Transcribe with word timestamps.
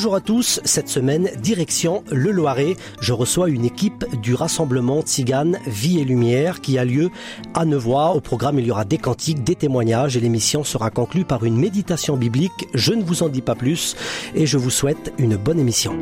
Bonjour 0.00 0.14
à 0.14 0.22
tous, 0.22 0.60
cette 0.64 0.88
semaine, 0.88 1.30
direction 1.42 2.02
Le 2.10 2.30
Loiret, 2.30 2.74
je 3.02 3.12
reçois 3.12 3.50
une 3.50 3.66
équipe 3.66 4.06
du 4.22 4.32
rassemblement 4.32 5.02
Tzigane 5.02 5.58
Vie 5.66 6.00
et 6.00 6.04
Lumière 6.04 6.62
qui 6.62 6.78
a 6.78 6.86
lieu 6.86 7.10
à 7.52 7.66
Nevoix. 7.66 8.14
Au 8.14 8.22
programme, 8.22 8.58
il 8.58 8.64
y 8.64 8.70
aura 8.70 8.86
des 8.86 8.96
cantiques, 8.96 9.44
des 9.44 9.56
témoignages 9.56 10.16
et 10.16 10.20
l'émission 10.20 10.64
sera 10.64 10.88
conclue 10.88 11.26
par 11.26 11.44
une 11.44 11.58
méditation 11.58 12.16
biblique. 12.16 12.66
Je 12.72 12.94
ne 12.94 13.02
vous 13.02 13.22
en 13.22 13.28
dis 13.28 13.42
pas 13.42 13.54
plus 13.54 13.94
et 14.34 14.46
je 14.46 14.56
vous 14.56 14.70
souhaite 14.70 15.12
une 15.18 15.36
bonne 15.36 15.60
émission. 15.60 15.94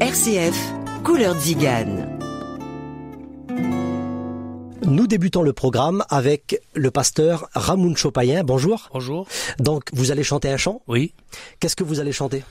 RCF, 0.00 0.74
Couleur 1.02 1.34
Zigane. 1.40 2.18
Nous 4.82 5.06
débutons 5.06 5.40
le 5.40 5.54
programme 5.54 6.04
avec 6.10 6.60
le 6.74 6.90
pasteur 6.90 7.48
Ramoun 7.54 7.96
Chopayen. 7.96 8.44
Bonjour. 8.44 8.90
Bonjour. 8.92 9.26
Donc, 9.58 9.84
vous 9.94 10.10
allez 10.10 10.24
chanter 10.24 10.50
un 10.50 10.58
chant? 10.58 10.82
Oui. 10.88 11.14
Qu'est-ce 11.58 11.74
que 11.74 11.84
vous 11.84 12.00
allez 12.00 12.12
chanter? 12.12 12.44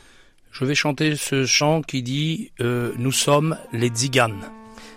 Je 0.57 0.63
vais 0.63 0.73
chanter 0.73 1.17
ce 1.17 1.45
chant 1.45 1.81
qui 1.81 2.01
dit 2.01 2.53
euh, 2.61 2.93
Nous 2.97 3.11
sommes 3.11 3.57
les 3.73 3.89
Tziganes. 3.89 4.49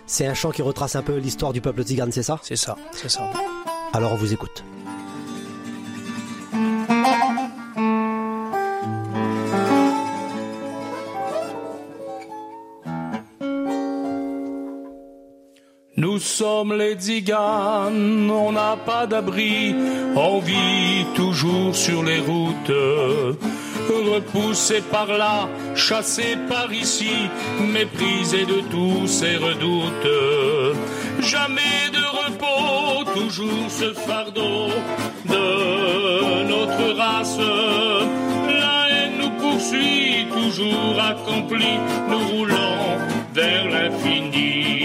C'est 0.05 0.25
un 0.25 0.33
chant 0.33 0.51
qui 0.51 0.61
retrace 0.61 0.95
un 0.95 1.01
peu 1.01 1.17
l'histoire 1.17 1.51
du 1.51 1.59
peuple 1.59 1.83
tzigane, 1.83 2.13
c'est 2.13 2.23
ça? 2.23 2.39
C'est 2.43 2.55
ça, 2.55 2.77
c'est 2.93 3.09
ça. 3.09 3.29
Alors 3.91 4.13
on 4.13 4.15
vous 4.15 4.31
écoute. 4.31 4.63
Nous 15.97 16.19
sommes 16.19 16.73
les 16.73 16.93
Tziganes, 16.93 18.31
on 18.31 18.53
n'a 18.53 18.77
pas 18.77 19.05
d'abri, 19.07 19.75
on 20.15 20.39
vit 20.39 21.05
toujours 21.15 21.75
sur 21.75 22.01
les 22.01 22.19
routes. 22.19 22.71
Repoussés 23.89 24.81
par 24.81 25.07
là, 25.07 25.49
chassés 25.75 26.37
par 26.47 26.71
ici, 26.71 27.11
méprisés 27.59 28.45
de 28.45 28.61
tous 28.69 29.07
ces 29.07 29.35
redoutes. 29.35 30.07
Jamais 31.19 31.89
de 31.91 32.03
repos, 32.23 33.03
toujours 33.15 33.69
ce 33.69 33.93
fardeau 33.93 34.67
de 35.25 36.43
notre 36.47 36.95
race. 36.97 37.39
La 38.47 38.89
haine 38.89 39.17
nous 39.21 39.31
poursuit, 39.41 40.27
toujours 40.31 40.99
accompli, 41.01 41.79
nous 42.09 42.27
roulons 42.27 42.97
vers 43.33 43.69
l'infini. 43.69 44.78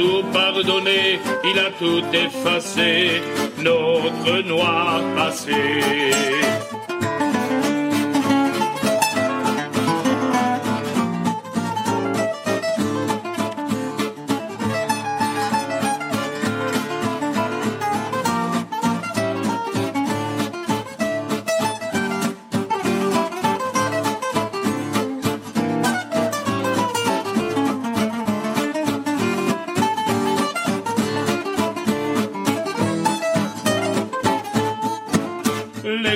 Tout 0.00 0.22
pardonné, 0.32 1.20
il 1.44 1.58
a 1.58 1.70
tout 1.78 2.04
effacé, 2.12 3.20
notre 3.58 4.42
noir 4.48 5.02
passé. 5.14 5.52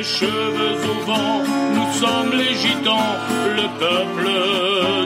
Cheveux 0.05 0.79
au 0.91 1.07
vent, 1.07 1.43
nous 1.75 1.93
sommes 1.95 2.33
les 2.39 2.55
gitans, 2.55 3.17
le 3.57 3.67
peuple 3.81 4.29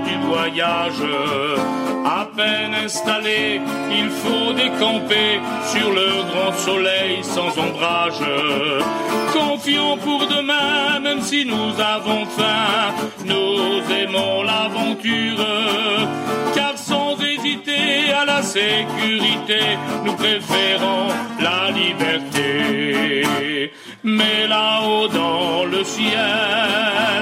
du 0.08 0.16
voyage. 0.26 1.04
À 2.04 2.26
peine 2.36 2.74
installés, 2.84 3.60
il 3.90 4.10
faut 4.10 4.52
décamper 4.52 5.40
sur 5.72 5.90
le 5.92 6.08
grand 6.30 6.52
soleil 6.52 7.22
sans 7.22 7.50
ombrage. 7.58 8.24
Confiants 9.32 9.98
pour 9.98 10.26
demain, 10.26 10.98
même 11.00 11.20
si 11.20 11.44
nous 11.44 11.72
avons 11.80 12.24
faim, 12.26 12.92
nous 13.24 13.94
aimons 14.02 14.42
l'aventure, 14.42 15.46
car 16.54 16.76
sans 16.76 17.16
hésiter 17.20 18.12
à 18.20 18.24
la 18.24 18.42
sécurité, 18.42 19.60
nous 20.04 20.14
préférons 20.14 21.08
la 21.40 21.70
liberté. 21.70 23.57
Là-haut 24.48 25.08
dans 25.08 25.64
le 25.66 25.84
ciel, 25.84 27.20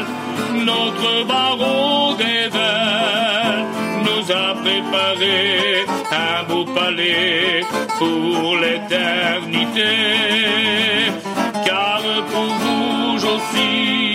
notre 0.64 1.26
barreau 1.26 2.14
d'ével 2.14 3.66
nous 4.04 4.31
a 4.31 4.54
préparé 4.54 5.84
un 6.12 6.44
beau 6.44 6.64
palais 6.66 7.64
pour 7.98 8.56
l'éternité. 8.62 9.94
Car 11.64 12.00
pour 12.31 12.50
vous 12.62 13.26
aussi, 13.34 14.14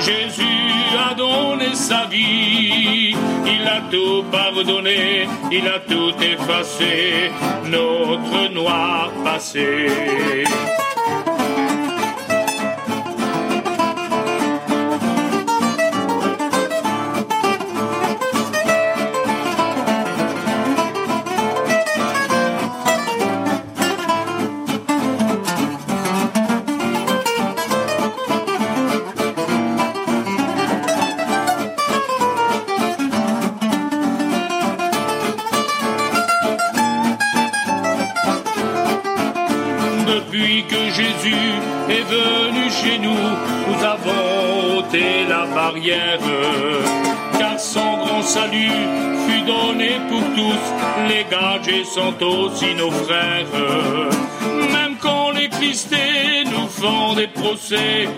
Jésus 0.00 0.98
a 1.08 1.14
donné 1.14 1.74
sa 1.74 2.06
vie. 2.06 3.14
Il 3.46 3.68
a 3.68 3.82
tout 3.88 4.24
pardonné, 4.32 5.28
il 5.52 5.68
a 5.68 5.78
tout 5.78 6.14
effacé, 6.20 7.30
notre 7.70 8.52
noir 8.52 9.12
passé. 9.22 9.86
Est 41.26 42.02
venu 42.02 42.70
chez 42.70 42.98
nous, 42.98 43.10
nous 43.68 43.84
avons 43.84 44.78
ôté 44.78 45.24
la 45.28 45.46
barrière. 45.46 46.18
Car 47.38 47.58
son 47.58 47.96
grand 47.98 48.22
salut 48.22 48.70
fut 49.26 49.42
donné 49.42 50.00
pour 50.08 50.22
tous, 50.34 50.64
les 51.08 51.24
gadgets 51.30 51.86
sont 51.86 52.14
aussi 52.24 52.74
nos 52.74 52.90
frères. 52.90 53.46
Même 54.72 54.96
quand 55.00 55.30
les 55.30 55.48
Christés 55.48 56.44
nous 56.44 56.68
font 56.68 57.14
des 57.14 57.28
procès, 57.28 58.08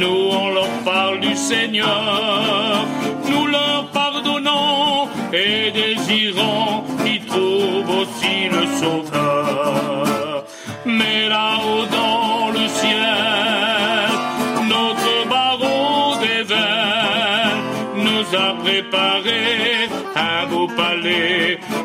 nous 0.00 0.30
on 0.30 0.50
leur 0.50 0.72
parle 0.84 1.20
du 1.20 1.34
Seigneur, 1.36 2.86
nous 3.28 3.46
leur 3.46 3.86
pardonnons 3.92 5.08
et 5.32 5.70
désirons 5.70 6.84
qu'ils 7.04 7.24
trouvent 7.26 7.90
aussi 8.00 8.48
le 8.50 8.66
Sauveur. 8.80 10.44
Mais 10.84 11.28
là-haut 11.28 11.61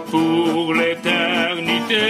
pour 0.10 0.74
l'éternité, 0.74 2.06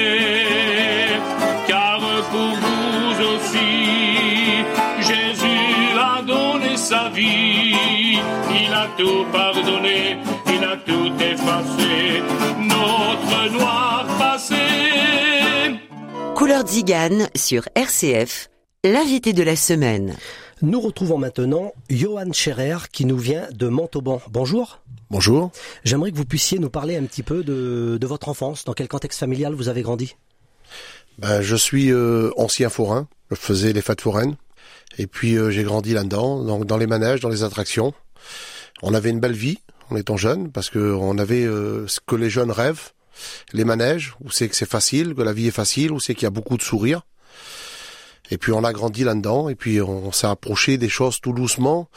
car 1.67 1.99
pour 2.31 2.53
vous 2.63 3.35
aussi, 3.35 4.63
Jésus 4.99 5.97
a 5.97 6.21
donné 6.21 6.77
sa 6.77 7.09
vie, 7.09 8.19
il 8.61 8.73
a 8.73 8.87
tout 8.97 9.25
pardonné, 9.31 10.17
il 10.47 10.63
a 10.63 10.77
tout 10.77 11.11
effacé, 11.21 12.21
notre 12.59 13.51
noir 13.51 14.05
passé. 14.19 14.55
Couleur 16.35 16.63
d'Igane 16.63 17.27
sur 17.35 17.63
RCF, 17.75 18.49
l'invité 18.83 19.33
de 19.33 19.43
la 19.43 19.55
semaine. 19.55 20.15
Nous 20.63 20.81
retrouvons 20.81 21.19
maintenant 21.19 21.71
Johan 21.87 22.33
Scherer 22.33 22.89
qui 22.91 23.05
nous 23.05 23.17
vient 23.17 23.47
de 23.53 23.67
Montauban. 23.67 24.19
Bonjour. 24.31 24.79
Bonjour. 25.11 25.51
J'aimerais 25.83 26.11
que 26.11 26.17
vous 26.17 26.25
puissiez 26.25 26.57
nous 26.57 26.71
parler 26.71 26.97
un 26.97 27.03
petit 27.03 27.21
peu 27.21 27.43
de, 27.43 27.99
de 28.01 28.07
votre 28.07 28.27
enfance. 28.27 28.65
Dans 28.65 28.73
quel 28.73 28.87
contexte 28.87 29.19
familial 29.19 29.53
vous 29.53 29.69
avez 29.69 29.83
grandi? 29.83 30.15
Ben, 31.19 31.41
Je 31.41 31.55
suis 31.55 31.91
euh, 31.91 32.31
ancien 32.37 32.69
forain. 32.69 33.07
Je 33.29 33.35
faisais 33.35 33.71
les 33.71 33.83
fêtes 33.83 34.01
foraines. 34.01 34.35
Et 34.97 35.05
puis 35.05 35.35
euh, 35.37 35.51
j'ai 35.51 35.63
grandi 35.63 35.93
là-dedans, 35.93 36.43
donc 36.43 36.65
dans 36.65 36.77
les 36.77 36.87
manèges, 36.87 37.19
dans 37.19 37.29
les 37.29 37.43
attractions. 37.43 37.93
On 38.81 38.95
avait 38.95 39.11
une 39.11 39.19
belle 39.19 39.33
vie 39.33 39.59
en 39.91 39.95
étant 39.95 40.17
jeune 40.17 40.51
parce 40.51 40.71
que 40.71 40.79
on 40.79 41.19
avait 41.19 41.45
euh, 41.45 41.87
ce 41.87 41.99
que 42.03 42.15
les 42.15 42.31
jeunes 42.31 42.49
rêvent, 42.49 42.93
les 43.53 43.63
manèges, 43.63 44.15
où 44.23 44.31
c'est 44.31 44.49
que 44.49 44.55
c'est 44.55 44.67
facile, 44.69 45.13
que 45.13 45.21
la 45.21 45.33
vie 45.33 45.49
est 45.49 45.51
facile, 45.51 45.91
où 45.91 45.99
c'est 45.99 46.15
qu'il 46.15 46.23
y 46.23 46.27
a 46.27 46.31
beaucoup 46.31 46.57
de 46.57 46.63
sourires. 46.63 47.03
Et 48.31 48.37
puis 48.37 48.51
on 48.51 48.63
a 48.63 48.73
grandi 48.73 49.03
là-dedans, 49.03 49.49
et 49.49 49.55
puis 49.55 49.81
on 49.81 50.11
s'est 50.11 50.27
approché 50.27 50.77
des 50.77 50.89
choses 50.89 51.21
tout 51.21 51.33
doucement, 51.33 51.89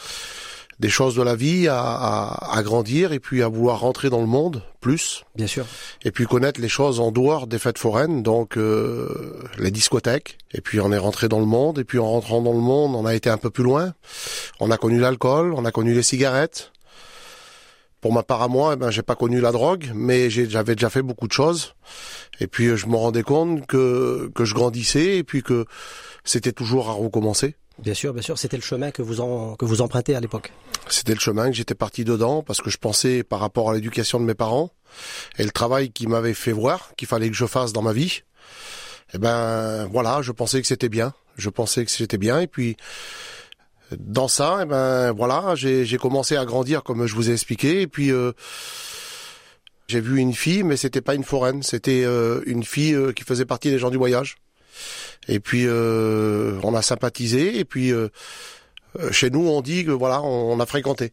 des 0.81 0.89
choses 0.89 1.15
de 1.15 1.23
la 1.23 1.37
vie 1.37 1.69
à, 1.69 2.31
à, 2.31 2.63
grandir, 2.63 3.13
et 3.13 3.21
puis 3.21 3.43
à 3.43 3.49
vouloir 3.49 3.81
rentrer 3.81 4.09
dans 4.09 4.21
le 4.21 4.27
monde 4.27 4.63
plus. 4.81 5.25
Bien 5.35 5.47
sûr. 5.47 5.67
Et 6.03 6.11
puis 6.11 6.25
connaître 6.25 6.59
les 6.59 6.69
choses 6.69 7.01
en 7.01 7.13
dehors 7.13 7.47
des 7.47 7.59
fêtes 7.59 7.77
foraines, 7.77 8.23
donc 8.23 8.57
euh, 8.57 9.43
les 9.59 9.71
discothèques. 9.71 10.39
Et 10.53 10.63
puis 10.63 10.81
on 10.81 10.91
est 10.91 10.99
rentré 10.99 11.29
dans 11.29 11.39
le 11.39 11.47
monde, 11.47 11.79
et 11.79 11.85
puis 11.85 11.99
en 11.99 12.11
rentrant 12.11 12.41
dans 12.41 12.55
le 12.55 12.61
monde, 12.61 12.95
on 12.95 13.05
a 13.05 13.15
été 13.15 13.29
un 13.29 13.37
peu 13.37 13.51
plus 13.51 13.63
loin. 13.63 13.93
On 14.59 14.71
a 14.71 14.79
connu 14.79 14.99
l'alcool, 14.99 15.53
on 15.55 15.67
a 15.67 15.71
connu 15.71 15.93
les 15.93 16.03
cigarettes. 16.03 16.73
Pour 18.01 18.15
ma 18.15 18.23
part 18.23 18.41
à 18.41 18.49
moi, 18.49 18.73
eh 18.73 18.77
ben 18.77 18.91
j'ai 18.91 19.03
pas 19.03 19.15
connu 19.15 19.43
la 19.43 19.53
drogue, 19.53 19.91
mais 19.95 20.31
j'avais 20.31 20.75
déjà 20.75 20.89
fait 20.89 21.03
beaucoup 21.03 21.29
de 21.29 21.33
choses. 21.33 21.75
Et 22.41 22.47
puis 22.47 22.75
je 22.75 22.87
me 22.87 22.97
rendais 22.97 23.23
compte 23.23 23.67
que 23.67 24.31
que 24.35 24.47
je 24.47 24.55
grandissais 24.55 25.19
et 25.19 25.25
puis 25.25 25.43
que 25.43 25.67
c'était 26.25 26.53
toujours 26.53 26.89
à 26.89 26.93
recommencer. 26.93 27.55
Bien 27.79 27.95
sûr, 27.95 28.13
bien 28.13 28.23
sûr, 28.23 28.39
c'était 28.39 28.57
le 28.57 28.63
chemin 28.63 28.91
que 28.91 29.01
vous 29.01 29.21
en, 29.21 29.57
que 29.57 29.65
vous 29.65 29.81
empruntez 29.81 30.15
à 30.15 30.21
l'époque. 30.21 30.53
C'était 30.89 31.15
le 31.15 31.21
chemin 31.21 31.49
que 31.49 31.57
j'étais 31.57 31.75
parti 31.75 32.05
dedans 32.05 32.43
parce 32.43 32.61
que 32.61 32.69
je 32.69 32.77
pensais 32.77 33.23
par 33.23 33.41
rapport 33.41 33.71
à 33.71 33.75
l'éducation 33.75 34.21
de 34.21 34.25
mes 34.25 34.35
parents 34.35 34.71
et 35.39 35.45
le 35.45 35.51
travail 35.51 35.91
qui 35.91 36.07
m'avait 36.07 36.35
fait 36.35 36.53
voir 36.53 36.93
qu'il 36.97 37.09
fallait 37.09 37.31
que 37.31 37.37
je 37.37 37.47
fasse 37.47 37.73
dans 37.73 37.83
ma 37.83 37.93
vie. 37.93 38.23
Eh 39.15 39.19
ben 39.19 39.87
voilà, 39.87 40.21
je 40.23 40.33
pensais 40.33 40.61
que 40.61 40.67
c'était 40.67 40.89
bien, 40.89 41.15
je 41.37 41.49
pensais 41.49 41.85
que 41.85 41.91
c'était 41.91 42.19
bien 42.19 42.41
et 42.41 42.47
puis 42.47 42.77
dans 43.99 44.29
ça, 44.29 44.61
eh 44.63 44.67
ben 44.67 45.13
voilà, 45.13 45.55
j'ai 45.55 45.99
commencé 45.99 46.37
à 46.37 46.45
grandir 46.45 46.83
comme 46.83 47.07
je 47.07 47.15
vous 47.15 47.31
ai 47.31 47.33
expliqué 47.33 47.81
et 47.81 47.87
puis 47.87 48.13
euh, 48.13 48.33
j'ai 49.89 50.01
vu 50.01 50.19
une 50.19 50.35
fille, 50.35 50.63
mais 50.63 50.77
c'était 50.77 51.01
pas 51.01 51.15
une 51.15 51.25
foraine, 51.25 51.63
c'était 51.63 52.05
euh, 52.05 52.43
une 52.47 52.63
fille 52.63 52.95
euh, 52.95 53.13
qui 53.13 53.25
faisait 53.25 53.45
partie 53.45 53.71
des 53.71 53.79
gens 53.79 53.91
du 53.91 53.97
voyage. 53.97 54.37
Et 55.29 55.41
puis 55.41 55.65
euh, 55.67 56.59
on 56.63 56.75
a 56.75 56.83
sympathisé. 56.83 57.59
Et 57.59 57.65
puis 57.65 57.93
euh, 57.93 58.09
chez 59.11 59.31
nous, 59.31 59.47
on 59.47 59.61
dit 59.61 59.85
que 59.85 59.91
voilà, 59.91 60.23
on, 60.23 60.59
a 60.61 60.67
fréquenté. 60.67 61.13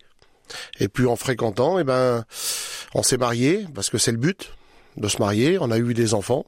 Et 0.80 0.88
puis 0.88 1.06
en 1.06 1.16
fréquentant, 1.16 1.80
eh 1.80 1.84
ben, 1.84 2.26
on 2.94 3.04
s'est 3.04 3.18
marié 3.18 3.66
parce 3.74 3.90
que 3.90 3.98
c'est 3.98 4.12
le 4.12 4.18
but 4.18 4.54
de 4.96 5.08
se 5.08 5.20
marier. 5.20 5.58
On 5.60 5.72
a 5.72 5.78
eu 5.78 5.94
des 5.94 6.14
enfants. 6.14 6.46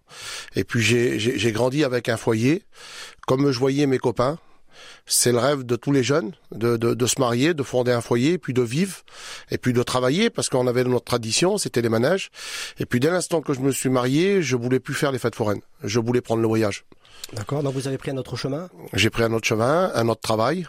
Et 0.55 0.63
puis 0.63 0.81
j'ai 0.81 1.51
grandi 1.51 1.83
avec 1.83 2.09
un 2.09 2.17
foyer. 2.17 2.63
Comme 3.27 3.51
je 3.51 3.59
voyais 3.59 3.85
mes 3.85 3.99
copains, 3.99 4.39
c'est 5.05 5.31
le 5.31 5.37
rêve 5.37 5.63
de 5.63 5.75
tous 5.75 5.91
les 5.91 6.03
jeunes 6.03 6.31
de, 6.51 6.77
de, 6.77 6.93
de, 6.93 7.05
se 7.05 7.19
marier, 7.19 7.53
de 7.53 7.63
fonder 7.63 7.91
un 7.91 8.01
foyer, 8.01 8.37
puis 8.37 8.53
de 8.53 8.61
vivre, 8.61 8.97
et 9.51 9.57
puis 9.57 9.73
de 9.73 9.83
travailler, 9.83 10.29
parce 10.29 10.49
qu'on 10.49 10.67
avait 10.67 10.83
notre 10.83 11.05
tradition, 11.05 11.57
c'était 11.57 11.81
les 11.81 11.89
manèges. 11.89 12.29
Et 12.79 12.85
puis 12.85 12.99
dès 12.99 13.11
l'instant 13.11 13.41
que 13.41 13.53
je 13.53 13.59
me 13.59 13.71
suis 13.71 13.89
marié, 13.89 14.41
je 14.41 14.55
voulais 14.55 14.79
plus 14.79 14.93
faire 14.93 15.11
les 15.11 15.19
fêtes 15.19 15.35
foraines. 15.35 15.61
Je 15.83 15.99
voulais 15.99 16.21
prendre 16.21 16.41
le 16.41 16.47
voyage. 16.47 16.85
D'accord, 17.33 17.63
donc 17.63 17.73
vous 17.73 17.87
avez 17.87 17.97
pris 17.97 18.11
un 18.11 18.17
autre 18.17 18.35
chemin? 18.35 18.69
J'ai 18.93 19.09
pris 19.09 19.23
un 19.23 19.33
autre 19.33 19.47
chemin, 19.47 19.91
un 19.93 20.07
autre 20.09 20.21
travail. 20.21 20.67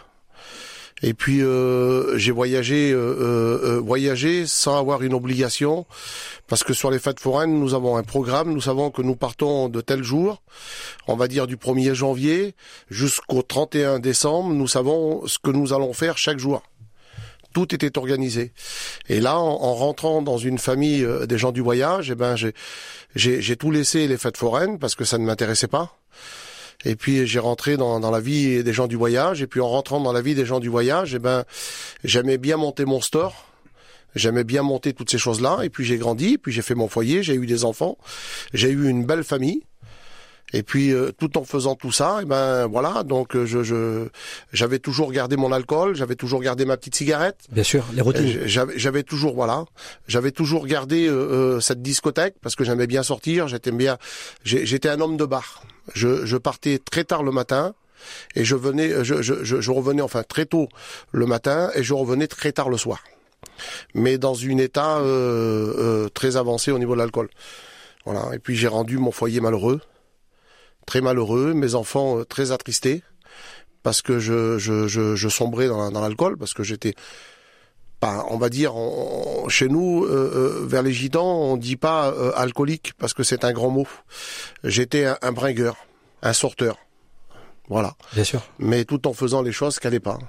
Et 1.03 1.13
puis 1.13 1.41
euh, 1.41 2.17
j'ai 2.17 2.31
voyagé, 2.31 2.91
euh, 2.91 3.57
euh, 3.77 3.79
voyagé 3.79 4.45
sans 4.45 4.77
avoir 4.77 5.01
une 5.01 5.13
obligation, 5.13 5.85
parce 6.47 6.63
que 6.63 6.73
sur 6.73 6.91
les 6.91 6.99
fêtes 6.99 7.19
foraines, 7.19 7.59
nous 7.59 7.73
avons 7.73 7.97
un 7.97 8.03
programme. 8.03 8.53
Nous 8.53 8.61
savons 8.61 8.91
que 8.91 9.01
nous 9.01 9.15
partons 9.15 9.69
de 9.69 9.81
tel 9.81 10.03
jour, 10.03 10.41
on 11.07 11.15
va 11.15 11.27
dire 11.27 11.47
du 11.47 11.57
1er 11.57 11.93
janvier 11.93 12.53
jusqu'au 12.89 13.41
31 13.41 13.99
décembre. 13.99 14.53
Nous 14.53 14.67
savons 14.67 15.25
ce 15.25 15.39
que 15.39 15.49
nous 15.49 15.73
allons 15.73 15.93
faire 15.93 16.17
chaque 16.17 16.37
jour. 16.37 16.61
Tout 17.53 17.75
était 17.75 17.97
organisé. 17.97 18.53
Et 19.09 19.19
là, 19.19 19.37
en, 19.37 19.73
rentrant 19.73 20.21
dans 20.21 20.37
une 20.37 20.57
famille 20.57 21.05
des 21.27 21.37
gens 21.37 21.51
du 21.51 21.59
voyage, 21.59 22.09
eh 22.09 22.15
ben 22.15 22.35
j'ai 23.15 23.55
tout 23.57 23.71
laissé 23.71 24.07
les 24.07 24.17
fêtes 24.17 24.37
foraines 24.37 24.79
parce 24.79 24.95
que 24.95 25.03
ça 25.03 25.17
ne 25.17 25.25
m'intéressait 25.25 25.67
pas. 25.67 25.97
Et 26.85 26.95
puis 26.95 27.27
j'ai 27.27 27.39
rentré 27.39 27.77
dans, 27.77 27.99
dans, 27.99 28.11
la 28.11 28.19
vie 28.19 28.63
des 28.63 28.73
gens 28.73 28.87
du 28.87 28.95
voyage. 28.95 29.41
Et 29.41 29.47
puis 29.47 29.59
en 29.59 29.69
rentrant 29.69 29.99
dans 29.99 30.13
la 30.13 30.21
vie 30.21 30.35
des 30.35 30.45
gens 30.45 30.59
du 30.59 30.69
voyage, 30.69 31.15
eh 31.15 31.19
ben 31.19 31.43
j'aimais 32.03 32.37
bien 32.37 32.57
monter 32.57 32.85
mon 32.85 33.01
store. 33.01 33.45
J'aimais 34.15 34.43
bien 34.43 34.61
monter 34.61 34.93
toutes 34.93 35.09
ces 35.09 35.17
choses-là. 35.17 35.59
Et 35.63 35.69
puis 35.69 35.85
j'ai 35.85 35.97
grandi. 35.97 36.37
Puis 36.37 36.51
j'ai 36.51 36.61
fait 36.61 36.75
mon 36.75 36.87
foyer. 36.87 37.23
J'ai 37.23 37.35
eu 37.35 37.45
des 37.45 37.63
enfants. 37.63 37.97
J'ai 38.53 38.69
eu 38.69 38.87
une 38.87 39.05
belle 39.05 39.23
famille. 39.23 39.63
Et 40.53 40.63
puis 40.63 40.91
euh, 40.91 41.11
tout 41.17 41.37
en 41.37 41.43
faisant 41.43 41.75
tout 41.75 41.91
ça, 41.91 42.17
et 42.19 42.23
eh 42.23 42.25
ben 42.25 42.67
voilà, 42.67 43.03
donc 43.03 43.35
euh, 43.35 43.45
je, 43.45 43.63
je 43.63 44.07
j'avais 44.51 44.79
toujours 44.79 45.11
gardé 45.11 45.37
mon 45.37 45.51
alcool, 45.51 45.95
j'avais 45.95 46.15
toujours 46.15 46.41
gardé 46.41 46.65
ma 46.65 46.77
petite 46.77 46.95
cigarette. 46.95 47.37
Bien 47.51 47.63
sûr, 47.63 47.85
les 47.93 48.01
routines. 48.01 48.41
J'avais, 48.45 48.77
j'avais 48.77 49.03
toujours 49.03 49.33
voilà, 49.33 49.65
j'avais 50.07 50.31
toujours 50.31 50.67
gardé 50.67 51.07
euh, 51.07 51.59
cette 51.59 51.81
discothèque 51.81 52.35
parce 52.41 52.55
que 52.55 52.63
j'aimais 52.63 52.87
bien 52.87 53.03
sortir, 53.03 53.47
j'étais 53.47 53.71
bien, 53.71 53.97
j'étais 54.43 54.89
un 54.89 54.99
homme 54.99 55.17
de 55.17 55.25
bar. 55.25 55.63
Je, 55.93 56.25
je 56.25 56.37
partais 56.37 56.79
très 56.79 57.03
tard 57.03 57.23
le 57.23 57.31
matin 57.31 57.73
et 58.35 58.43
je 58.43 58.55
venais, 58.55 59.03
je, 59.03 59.21
je, 59.21 59.43
je 59.43 59.71
revenais 59.71 60.01
enfin 60.01 60.23
très 60.23 60.45
tôt 60.45 60.67
le 61.11 61.25
matin 61.25 61.69
et 61.75 61.83
je 61.83 61.93
revenais 61.93 62.27
très 62.27 62.51
tard 62.51 62.69
le 62.69 62.77
soir, 62.77 63.03
mais 63.93 64.17
dans 64.17 64.33
une 64.33 64.59
état 64.59 64.97
euh, 64.97 66.09
très 66.09 66.35
avancé 66.35 66.71
au 66.71 66.79
niveau 66.79 66.93
de 66.93 66.99
l'alcool. 66.99 67.29
Voilà. 68.05 68.35
Et 68.35 68.39
puis 68.39 68.55
j'ai 68.55 68.67
rendu 68.67 68.97
mon 68.97 69.11
foyer 69.11 69.39
malheureux 69.39 69.79
très 70.85 71.01
malheureux, 71.01 71.53
mes 71.53 71.75
enfants 71.75 72.19
euh, 72.19 72.25
très 72.25 72.51
attristés 72.51 73.03
parce 73.83 74.01
que 74.01 74.19
je, 74.19 74.59
je, 74.59 74.87
je, 74.87 75.29
sombrais 75.29 75.67
dans, 75.67 75.89
l'alcool, 75.89 76.37
parce 76.37 76.53
que 76.53 76.61
j'étais, 76.61 76.93
on 78.03 78.37
va 78.37 78.49
dire, 78.49 78.75
chez 79.47 79.69
nous, 79.69 80.05
euh, 80.05 80.09
euh, 80.11 80.65
vers 80.67 80.83
les 80.83 80.93
gitans, 80.93 81.25
on 81.25 81.57
dit 81.57 81.77
pas 81.77 82.13
alcoolique 82.35 82.93
parce 82.99 83.15
que 83.15 83.23
c'est 83.23 83.43
un 83.43 83.51
grand 83.53 83.71
mot. 83.71 83.87
J'étais 84.63 85.05
un, 85.05 85.17
un, 85.23 85.31
bringueur, 85.31 85.77
un 86.21 86.33
sorteur, 86.33 86.77
voilà. 87.69 87.95
Bien 88.13 88.23
sûr. 88.23 88.43
Mais 88.59 88.85
tout 88.85 89.07
en 89.07 89.13
faisant 89.13 89.41
les 89.41 89.51
choses 89.51 89.79
qu'elle 89.79 89.93
n'est 89.93 89.99
pas. 89.99 90.19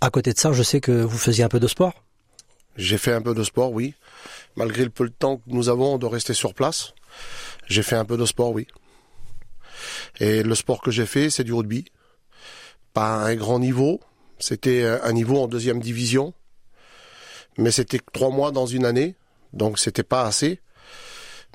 À 0.00 0.10
côté 0.10 0.32
de 0.32 0.38
ça, 0.38 0.52
je 0.52 0.62
sais 0.62 0.80
que 0.80 0.92
vous 0.92 1.18
faisiez 1.18 1.42
un 1.42 1.48
peu 1.48 1.58
de 1.58 1.66
sport. 1.66 1.94
J'ai 2.76 2.98
fait 2.98 3.12
un 3.12 3.22
peu 3.22 3.34
de 3.34 3.42
sport, 3.42 3.72
oui. 3.72 3.94
Malgré 4.54 4.84
le 4.84 4.90
peu 4.90 5.08
de 5.08 5.14
temps 5.14 5.38
que 5.38 5.42
nous 5.46 5.68
avons 5.68 5.98
de 5.98 6.06
rester 6.06 6.34
sur 6.34 6.54
place, 6.54 6.92
j'ai 7.66 7.82
fait 7.82 7.96
un 7.96 8.04
peu 8.04 8.16
de 8.16 8.26
sport, 8.26 8.52
oui. 8.52 8.66
Et 10.20 10.42
le 10.42 10.54
sport 10.54 10.80
que 10.80 10.90
j'ai 10.90 11.06
fait, 11.06 11.30
c'est 11.30 11.44
du 11.44 11.52
rugby. 11.52 11.86
Pas 12.92 13.14
un 13.14 13.34
grand 13.34 13.58
niveau. 13.58 14.00
C'était 14.38 14.84
un 14.84 15.12
niveau 15.12 15.38
en 15.38 15.48
deuxième 15.48 15.80
division. 15.80 16.34
Mais 17.58 17.70
c'était 17.70 18.00
trois 18.12 18.30
mois 18.30 18.50
dans 18.50 18.66
une 18.66 18.84
année. 18.84 19.16
Donc 19.52 19.78
c'était 19.78 20.02
pas 20.02 20.24
assez. 20.24 20.60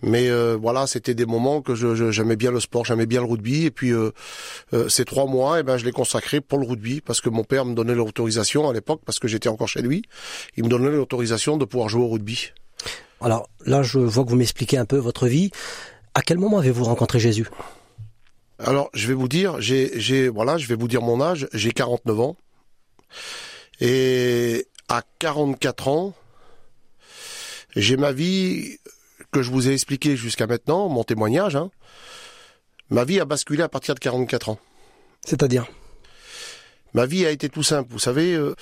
Mais 0.01 0.29
euh, 0.29 0.57
voilà, 0.59 0.87
c'était 0.87 1.13
des 1.13 1.25
moments 1.25 1.61
que 1.61 1.75
j'aimais 2.11 2.35
bien 2.35 2.51
le 2.51 2.59
sport, 2.59 2.85
j'aimais 2.85 3.05
bien 3.05 3.21
le 3.21 3.27
rugby. 3.27 3.65
Et 3.65 3.71
puis 3.71 3.91
euh, 3.91 4.11
euh, 4.73 4.87
ces 4.89 5.05
trois 5.05 5.25
mois, 5.25 5.59
eh 5.59 5.63
ben, 5.63 5.77
je 5.77 5.85
les 5.85 5.91
consacrais 5.91 6.41
pour 6.41 6.59
le 6.59 6.65
rugby 6.65 7.01
parce 7.01 7.21
que 7.21 7.29
mon 7.29 7.43
père 7.43 7.65
me 7.65 7.73
donnait 7.73 7.95
l'autorisation 7.95 8.69
à 8.69 8.73
l'époque, 8.73 9.01
parce 9.05 9.19
que 9.19 9.27
j'étais 9.27 9.49
encore 9.49 9.67
chez 9.67 9.81
lui. 9.81 10.03
Il 10.55 10.63
me 10.63 10.69
donnait 10.69 10.89
l'autorisation 10.89 11.57
de 11.57 11.65
pouvoir 11.65 11.89
jouer 11.89 12.03
au 12.03 12.09
rugby. 12.09 12.51
Alors 13.21 13.49
là, 13.65 13.83
je 13.83 13.99
vois 13.99 14.23
que 14.23 14.29
vous 14.29 14.37
m'expliquez 14.37 14.77
un 14.77 14.85
peu 14.85 14.97
votre 14.97 15.27
vie. 15.27 15.51
À 16.13 16.21
quel 16.21 16.37
moment 16.37 16.59
avez-vous 16.59 16.85
rencontré 16.85 17.19
Jésus? 17.19 17.47
Alors, 18.59 18.89
je 18.93 19.07
vais 19.07 19.13
vous 19.13 19.29
dire, 19.29 19.61
j'ai, 19.61 19.99
j'ai, 19.99 20.27
voilà, 20.27 20.57
je 20.57 20.67
vais 20.67 20.75
vous 20.75 20.89
dire 20.89 21.01
mon 21.01 21.21
âge. 21.21 21.47
J'ai 21.53 21.71
49 21.71 22.19
ans. 22.19 22.37
Et 23.79 24.67
à 24.89 25.01
44 25.19 25.87
ans, 25.87 26.13
j'ai 27.75 27.95
ma 27.95 28.11
vie 28.11 28.77
que 29.31 29.41
je 29.41 29.49
vous 29.49 29.69
ai 29.69 29.73
expliqué 29.73 30.17
jusqu'à 30.17 30.45
maintenant, 30.45 30.89
mon 30.89 31.05
témoignage. 31.05 31.55
Hein. 31.55 31.71
Ma 32.89 33.05
vie 33.05 33.19
a 33.21 33.25
basculé 33.25 33.63
à 33.63 33.69
partir 33.69 33.95
de 33.95 33.99
44 33.99 34.49
ans. 34.49 34.59
C'est-à-dire? 35.25 35.67
Ma 36.93 37.05
vie 37.05 37.25
a 37.25 37.31
été 37.31 37.47
tout 37.47 37.63
simple. 37.63 37.89
Vous 37.91 37.99
savez, 37.99 38.33
euh, 38.33 38.55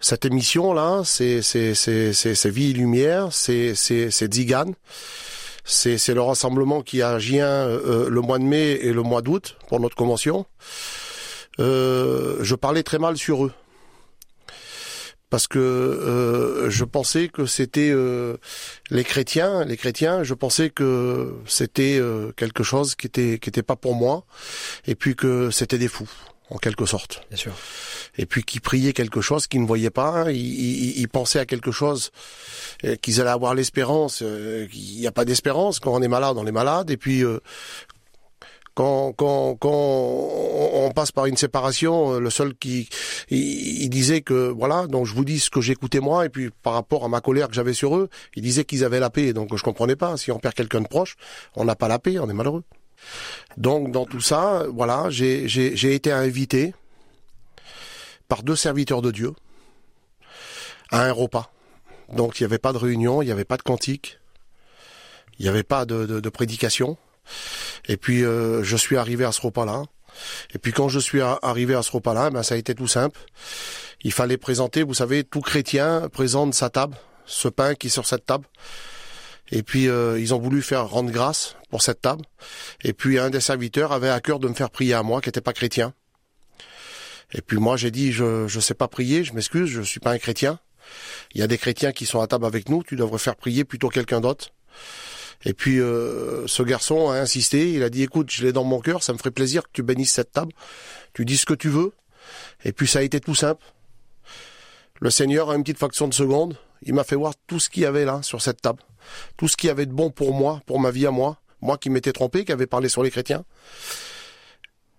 cette 0.00 0.24
émission 0.24 0.72
là, 0.72 1.02
c'est 1.04 1.42
c'est 1.42 1.74
c'est 1.74 2.14
c'est 2.14 2.50
vie 2.50 2.70
et 2.70 2.72
lumière, 2.72 3.32
c'est 3.32 3.74
c'est 3.74 4.10
c'est 4.10 4.32
Zigane. 4.32 4.74
C'est 5.68 6.14
le 6.14 6.22
rassemblement 6.22 6.80
qui 6.80 7.02
a 7.02 7.10
agien 7.10 7.48
euh, 7.48 8.08
le 8.08 8.20
mois 8.20 8.38
de 8.38 8.44
mai 8.44 8.78
et 8.82 8.92
le 8.92 9.02
mois 9.02 9.20
d'août 9.20 9.56
pour 9.68 9.80
notre 9.80 9.96
convention. 9.96 10.46
Euh, 11.58 12.36
je 12.40 12.54
parlais 12.54 12.84
très 12.84 12.98
mal 12.98 13.16
sur 13.16 13.46
eux. 13.46 13.52
parce 15.28 15.48
que 15.48 15.58
euh, 15.58 16.70
je 16.70 16.84
pensais 16.84 17.26
que 17.26 17.46
c'était 17.46 17.92
les 18.90 19.04
chrétiens, 19.04 19.64
les 19.64 19.76
chrétiens, 19.76 20.22
je 20.22 20.34
pensais 20.34 20.70
que 20.70 21.34
c'était 21.46 22.00
quelque 22.36 22.62
chose 22.62 22.94
qui 22.94 23.08
était 23.08 23.40
qui 23.40 23.48
était 23.48 23.64
pas 23.64 23.76
pour 23.76 23.96
moi, 23.96 24.24
et 24.86 24.94
puis 24.94 25.16
que 25.16 25.50
c'était 25.50 25.78
des 25.78 25.88
fous 25.88 26.08
en 26.50 26.58
quelque 26.58 26.86
sorte. 26.86 27.22
Bien 27.28 27.36
sûr. 27.36 27.52
Et 28.18 28.26
puis 28.26 28.44
qui 28.44 28.60
priaient 28.60 28.92
quelque 28.92 29.20
chose 29.20 29.46
qu'ils 29.46 29.62
ne 29.62 29.66
voyaient 29.66 29.90
pas, 29.90 30.30
ils, 30.30 30.36
ils, 30.36 31.00
ils 31.00 31.08
pensaient 31.08 31.40
à 31.40 31.46
quelque 31.46 31.72
chose, 31.72 32.12
euh, 32.84 32.96
qu'ils 32.96 33.20
allaient 33.20 33.30
avoir 33.30 33.54
l'espérance. 33.54 34.20
euh, 34.22 34.68
Il 34.72 35.00
n'y 35.00 35.06
a 35.06 35.12
pas 35.12 35.24
d'espérance 35.24 35.80
quand 35.80 35.92
on 35.92 36.02
est 36.02 36.08
malade, 36.08 36.36
on 36.38 36.46
est 36.46 36.52
malade, 36.52 36.90
et 36.90 36.96
puis 36.96 37.24
euh, 37.24 37.40
quand, 38.74 39.12
quand, 39.14 39.56
quand 39.56 39.70
on 39.72 40.92
passe 40.94 41.10
par 41.10 41.26
une 41.26 41.36
séparation, 41.36 42.20
le 42.20 42.30
seul 42.30 42.54
qui 42.54 42.88
il, 43.30 43.82
il 43.84 43.88
disait 43.88 44.20
que 44.20 44.48
voilà, 44.50 44.86
donc 44.86 45.06
je 45.06 45.14
vous 45.14 45.24
dis 45.24 45.40
ce 45.40 45.48
que 45.50 45.60
j'écoutais 45.62 46.00
moi 46.00 46.26
et 46.26 46.28
puis 46.28 46.50
par 46.62 46.74
rapport 46.74 47.02
à 47.04 47.08
ma 47.08 47.20
colère 47.22 47.48
que 47.48 47.54
j'avais 47.54 47.72
sur 47.72 47.96
eux, 47.96 48.08
il 48.34 48.42
disait 48.42 48.64
qu'ils 48.64 48.84
avaient 48.84 49.00
la 49.00 49.10
paix, 49.10 49.32
donc 49.32 49.56
je 49.56 49.62
comprenais 49.62 49.96
pas. 49.96 50.16
Si 50.18 50.30
on 50.30 50.38
perd 50.38 50.54
quelqu'un 50.54 50.82
de 50.82 50.88
proche, 50.88 51.16
on 51.54 51.64
n'a 51.64 51.74
pas 51.74 51.88
la 51.88 51.98
paix, 51.98 52.18
on 52.18 52.28
est 52.28 52.34
malheureux. 52.34 52.64
Donc 53.56 53.90
dans 53.90 54.06
tout 54.06 54.20
ça, 54.20 54.66
voilà, 54.72 55.06
j'ai 55.10 55.94
été 55.94 56.12
invité 56.12 56.74
par 58.28 58.42
deux 58.42 58.56
serviteurs 58.56 59.02
de 59.02 59.10
Dieu 59.10 59.32
à 60.90 61.04
un 61.04 61.12
repas. 61.12 61.52
Donc 62.12 62.38
il 62.38 62.42
n'y 62.42 62.46
avait 62.46 62.58
pas 62.58 62.72
de 62.72 62.78
réunion, 62.78 63.22
il 63.22 63.26
n'y 63.26 63.32
avait 63.32 63.44
pas 63.44 63.56
de 63.56 63.62
cantique, 63.62 64.18
il 65.38 65.42
n'y 65.42 65.48
avait 65.48 65.62
pas 65.62 65.84
de, 65.84 66.28
prédication. 66.28 66.96
Et 67.88 67.96
puis 67.96 68.24
euh, 68.24 68.62
je 68.62 68.76
suis 68.76 68.96
arrivé 68.96 69.24
à 69.24 69.32
ce 69.32 69.40
repas-là. 69.40 69.84
Et 70.54 70.58
puis 70.58 70.72
quand 70.72 70.88
je 70.88 70.98
suis 70.98 71.20
arrivé 71.20 71.74
à 71.74 71.82
ce 71.82 71.92
repas-là, 71.92 72.30
ben 72.30 72.42
ça 72.42 72.54
a 72.54 72.58
été 72.58 72.74
tout 72.74 72.86
simple. 72.86 73.20
Il 74.02 74.12
fallait 74.12 74.36
présenter, 74.36 74.82
vous 74.82 74.94
savez, 74.94 75.24
tout 75.24 75.40
chrétien 75.40 76.08
présente 76.08 76.54
sa 76.54 76.70
table, 76.70 76.96
ce 77.26 77.48
pain 77.48 77.74
qui 77.74 77.88
est 77.88 77.90
sur 77.90 78.06
cette 78.06 78.24
table. 78.24 78.46
Et 79.52 79.62
puis 79.62 79.88
euh, 79.88 80.18
ils 80.18 80.34
ont 80.34 80.38
voulu 80.38 80.62
faire 80.62 80.88
rendre 80.88 81.10
grâce 81.10 81.56
pour 81.70 81.82
cette 81.82 82.00
table. 82.00 82.24
Et 82.82 82.92
puis 82.92 83.18
un 83.18 83.30
des 83.30 83.40
serviteurs 83.40 83.92
avait 83.92 84.10
à 84.10 84.20
cœur 84.20 84.38
de 84.38 84.48
me 84.48 84.54
faire 84.54 84.70
prier 84.70 84.94
à 84.94 85.02
moi, 85.02 85.20
qui 85.20 85.28
n'était 85.28 85.40
pas 85.40 85.52
chrétien. 85.52 85.94
Et 87.32 87.42
puis 87.42 87.58
moi 87.58 87.76
j'ai 87.76 87.90
dit 87.90 88.12
je 88.12 88.46
je 88.48 88.60
sais 88.60 88.74
pas 88.74 88.88
prier, 88.88 89.24
je 89.24 89.32
m'excuse, 89.34 89.68
je 89.68 89.82
suis 89.82 90.00
pas 90.00 90.12
un 90.12 90.18
chrétien. 90.18 90.58
Il 91.34 91.40
y 91.40 91.42
a 91.42 91.46
des 91.46 91.58
chrétiens 91.58 91.92
qui 91.92 92.06
sont 92.06 92.20
à 92.20 92.26
table 92.26 92.46
avec 92.46 92.68
nous, 92.68 92.82
tu 92.82 92.96
devrais 92.96 93.18
faire 93.18 93.36
prier 93.36 93.64
plutôt 93.64 93.88
quelqu'un 93.88 94.20
d'autre. 94.20 94.50
Et 95.44 95.52
puis 95.52 95.80
euh, 95.80 96.46
ce 96.46 96.62
garçon 96.62 97.10
a 97.10 97.16
insisté, 97.16 97.72
il 97.72 97.82
a 97.82 97.90
dit 97.90 98.02
écoute, 98.02 98.30
je 98.30 98.44
l'ai 98.44 98.52
dans 98.52 98.64
mon 98.64 98.80
cœur, 98.80 99.02
ça 99.02 99.12
me 99.12 99.18
ferait 99.18 99.30
plaisir 99.30 99.64
que 99.64 99.70
tu 99.72 99.82
bénisses 99.82 100.12
cette 100.12 100.32
table. 100.32 100.52
Tu 101.12 101.24
dis 101.24 101.36
ce 101.36 101.46
que 101.46 101.54
tu 101.54 101.68
veux. 101.68 101.92
Et 102.64 102.72
puis 102.72 102.86
ça 102.86 103.00
a 103.00 103.02
été 103.02 103.20
tout 103.20 103.34
simple. 103.34 103.64
Le 105.00 105.10
Seigneur, 105.10 105.50
à 105.50 105.56
une 105.56 105.62
petite 105.62 105.78
fraction 105.78 106.08
de 106.08 106.14
seconde, 106.14 106.56
il 106.82 106.94
m'a 106.94 107.04
fait 107.04 107.16
voir 107.16 107.34
tout 107.46 107.58
ce 107.58 107.68
qu'il 107.68 107.82
y 107.82 107.86
avait 107.86 108.04
là 108.04 108.20
sur 108.22 108.42
cette 108.42 108.60
table, 108.60 108.82
tout 109.36 109.48
ce 109.48 109.56
qu'il 109.56 109.68
y 109.68 109.70
avait 109.70 109.86
de 109.86 109.92
bon 109.92 110.10
pour 110.10 110.34
moi, 110.34 110.60
pour 110.66 110.80
ma 110.80 110.90
vie 110.90 111.06
à 111.06 111.10
moi, 111.10 111.38
moi 111.60 111.78
qui 111.78 111.90
m'étais 111.90 112.12
trompé, 112.12 112.44
qui 112.44 112.52
avait 112.52 112.66
parlé 112.66 112.88
sur 112.88 113.02
les 113.02 113.10
chrétiens. 113.10 113.44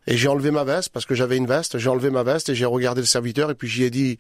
Et 0.08 0.16
j'ai 0.16 0.30
enlevé 0.30 0.52
ma 0.52 0.64
veste 0.64 0.90
parce 0.90 1.06
que 1.06 1.16
j'avais 1.16 1.38
une 1.38 1.48
veste. 1.48 1.78
J'ai 1.78 1.90
enlevé 1.90 2.10
ma 2.10 2.24
veste 2.24 2.50
et 2.50 2.56
j'ai 2.56 2.66
regardé 2.66 3.02
le 3.02 3.08
serviteur 3.08 3.52
et 3.52 3.56
puis 3.56 3.68
j'y 3.68 3.84
ai 3.84 3.90
dit, 3.90 4.18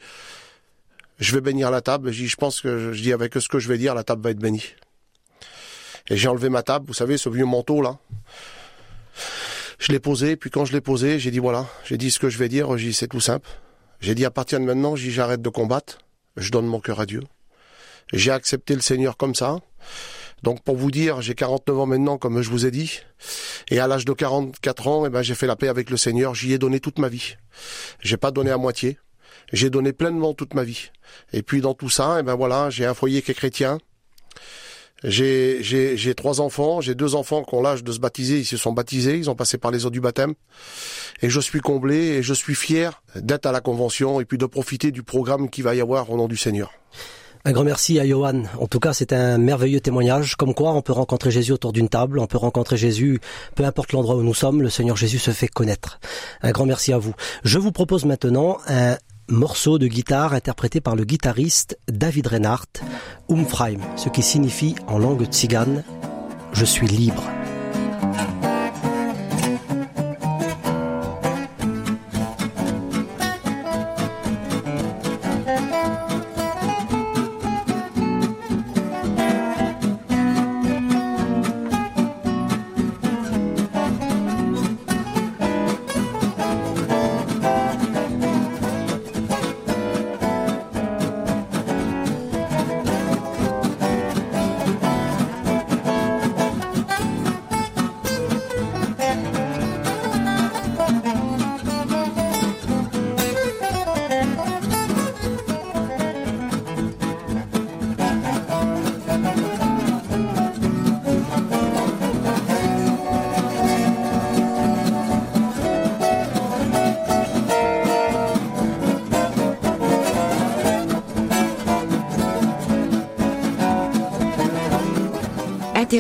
je 1.20 1.34
vais 1.34 1.42
bénir 1.42 1.72
la 1.72 1.82
table. 1.82 2.12
Je 2.12 2.26
je 2.26 2.36
pense 2.36 2.62
que 2.62 2.92
je 2.92 3.02
dis 3.02 3.14
avec 3.14 3.34
ce 3.36 3.48
que 3.48 3.60
je 3.60 3.70
vais 3.70 3.78
dire, 3.78 3.96
la 3.96 4.04
table 4.04 4.22
va 4.22 4.32
être 4.32 4.40
bénie. 4.40 4.66
Et 6.10 6.18
j'ai 6.18 6.28
enlevé 6.28 6.50
ma 6.50 6.64
table, 6.64 6.86
vous 6.88 6.94
savez, 6.94 7.18
ce 7.18 7.30
vieux 7.30 7.46
manteau 7.46 7.82
là. 7.82 7.98
Je 9.80 9.92
l'ai 9.92 10.00
posé, 10.00 10.36
puis 10.36 10.50
quand 10.50 10.66
je 10.66 10.74
l'ai 10.74 10.82
posé, 10.82 11.20
j'ai 11.20 11.32
dit 11.32 11.40
voilà, 11.40 11.68
j'ai 11.86 11.98
dit 11.98 12.12
ce 12.12 12.20
que 12.20 12.30
je 12.30 12.38
vais 12.38 12.50
dire, 12.50 12.78
j'ai 12.78 12.92
c'est 12.94 13.08
tout 13.08 13.20
simple. 13.20 13.50
J'ai 14.00 14.16
dit 14.16 14.26
à 14.26 14.32
partir 14.32 14.60
de 14.60 14.66
maintenant, 14.66 14.96
j'arrête 14.96 15.42
de 15.42 15.50
combattre, 15.50 16.00
je 16.36 16.52
donne 16.52 16.66
mon 16.66 16.80
cœur 16.80 17.00
à 17.00 17.06
Dieu. 17.06 17.22
J'ai 18.14 18.32
accepté 18.32 18.76
le 18.76 18.82
Seigneur 18.82 19.18
comme 19.18 19.36
ça. 19.36 19.58
Donc 20.44 20.64
pour 20.64 20.78
vous 20.78 20.92
dire, 20.92 21.22
j'ai 21.22 21.34
49 21.34 21.80
ans 21.80 21.86
maintenant, 21.86 22.18
comme 22.18 22.42
je 22.42 22.50
vous 22.50 22.66
ai 22.66 22.72
dit, 22.72 23.00
et 23.70 23.80
à 23.80 23.88
l'âge 23.88 24.06
de 24.06 24.14
44 24.14 24.88
ans, 24.88 25.06
eh 25.06 25.10
ben 25.10 25.22
j'ai 25.22 25.36
fait 25.36 25.48
la 25.48 25.56
paix 25.56 25.68
avec 25.68 25.90
le 25.90 25.98
Seigneur. 25.98 26.36
J'y 26.36 26.54
ai 26.54 26.58
donné 26.58 26.80
toute 26.80 27.00
ma 27.00 27.10
vie. 27.10 27.36
J'ai 28.02 28.18
pas 28.18 28.32
donné 28.32 28.52
à 28.52 28.58
moitié. 28.58 29.00
J'ai 29.52 29.70
donné 29.70 29.94
pleinement 29.94 30.34
toute 30.34 30.54
ma 30.54 30.64
vie. 30.64 30.90
Et 31.34 31.42
puis 31.42 31.62
dans 31.62 31.74
tout 31.74 31.90
ça, 31.90 32.18
eh 32.20 32.24
ben 32.24 32.36
voilà, 32.36 32.70
j'ai 32.70 32.86
un 32.86 32.94
foyer 32.94 33.22
qui 33.22 33.32
est 33.32 33.36
chrétien. 33.36 33.80
J'ai 35.04 35.60
j'ai 35.62 35.96
j'ai 35.96 36.16
trois 36.16 36.42
enfants. 36.42 36.82
J'ai 36.82 36.96
deux 36.96 37.16
enfants 37.16 37.44
qui 37.44 37.56
ont 37.56 37.62
l'âge 37.62 37.84
de 37.84 37.92
se 37.92 38.00
baptiser. 38.00 38.40
Ils 38.40 38.46
se 38.46 38.58
sont 38.58 38.74
baptisés. 38.74 39.18
Ils 39.18 39.30
ont 39.30 39.36
passé 39.36 39.58
par 39.58 39.72
les 39.72 39.86
eaux 39.86 39.90
du 39.90 40.02
baptême. 40.02 40.34
Et 41.22 41.30
je 41.30 41.40
suis 41.40 41.62
comblé 41.62 41.96
et 41.96 42.24
je 42.24 42.34
suis 42.34 42.56
fier 42.56 43.02
d'être 43.16 43.46
à 43.46 43.52
la 43.52 43.62
convention 43.62 44.20
et 44.22 44.26
puis 44.26 44.38
de 44.38 44.46
profiter 44.46 44.92
du 44.92 45.04
programme 45.04 45.50
qui 45.50 45.62
va 45.62 45.76
y 45.76 45.82
avoir 45.82 46.10
au 46.10 46.18
nom 46.18 46.28
du 46.28 46.38
Seigneur. 46.38 46.72
Un 47.48 47.54
grand 47.54 47.64
merci 47.64 47.98
à 47.98 48.06
Johan. 48.06 48.44
En 48.60 48.68
tout 48.68 48.82
cas, 48.82 48.92
c'est 48.92 49.14
un 49.14 49.38
merveilleux 49.38 49.80
témoignage. 49.80 50.36
Comme 50.36 50.54
quoi, 50.54 50.74
on 50.74 50.82
peut 50.82 50.92
rencontrer 50.92 51.32
Jésus 51.32 51.54
autour 51.54 51.72
d'une 51.72 51.88
table, 51.88 52.20
on 52.20 52.28
peut 52.28 52.38
rencontrer 52.38 52.76
Jésus, 52.76 53.22
peu 53.56 53.64
importe 53.64 53.94
l'endroit 53.94 54.18
où 54.18 54.22
nous 54.22 54.34
sommes, 54.34 54.62
le 54.62 54.70
Seigneur 54.70 54.98
Jésus 54.98 55.18
se 55.18 55.32
fait 55.32 55.48
connaître. 55.48 56.02
Un 56.42 56.52
grand 56.52 56.66
merci 56.66 56.92
à 56.92 56.98
vous. 56.98 57.14
Je 57.46 57.58
vous 57.58 57.72
propose 57.72 58.04
maintenant 58.04 58.58
un 58.68 58.98
morceau 59.30 59.78
de 59.78 59.88
guitare 59.88 60.34
interprété 60.34 60.82
par 60.82 60.98
le 60.98 61.06
guitariste 61.06 61.80
David 61.88 62.28
Reinhardt, 62.28 62.82
Umfreim, 63.30 63.80
ce 63.96 64.10
qui 64.10 64.24
signifie 64.24 64.76
en 64.88 64.98
langue 64.98 65.24
tzigane 65.24 65.86
Je 66.52 66.66
suis 66.66 66.88
libre. 66.88 67.24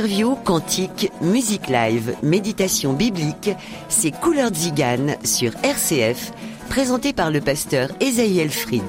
Interview, 0.08 0.36
cantique, 0.38 1.12
musique 1.22 1.68
live, 1.68 2.16
méditation 2.24 2.94
biblique, 2.94 3.50
c'est 3.90 4.12
Couleur 4.12 4.54
Zigane 4.54 5.18
sur 5.26 5.52
RCF, 5.66 6.32
présenté 6.70 7.12
par 7.12 7.30
le 7.30 7.42
pasteur 7.42 7.90
Esaïel 8.00 8.50
Fried. 8.50 8.84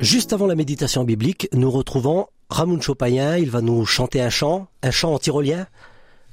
Juste 0.00 0.34
avant 0.34 0.46
la 0.46 0.54
méditation 0.54 1.04
biblique, 1.04 1.48
nous 1.54 1.70
retrouvons 1.70 2.26
Ramoun 2.50 2.82
Chopayen. 2.82 3.38
Il 3.38 3.48
va 3.48 3.62
nous 3.62 3.86
chanter 3.86 4.20
un 4.20 4.28
chant, 4.28 4.68
un 4.82 4.90
chant 4.90 5.14
en 5.14 5.18
tyrolien. 5.18 5.66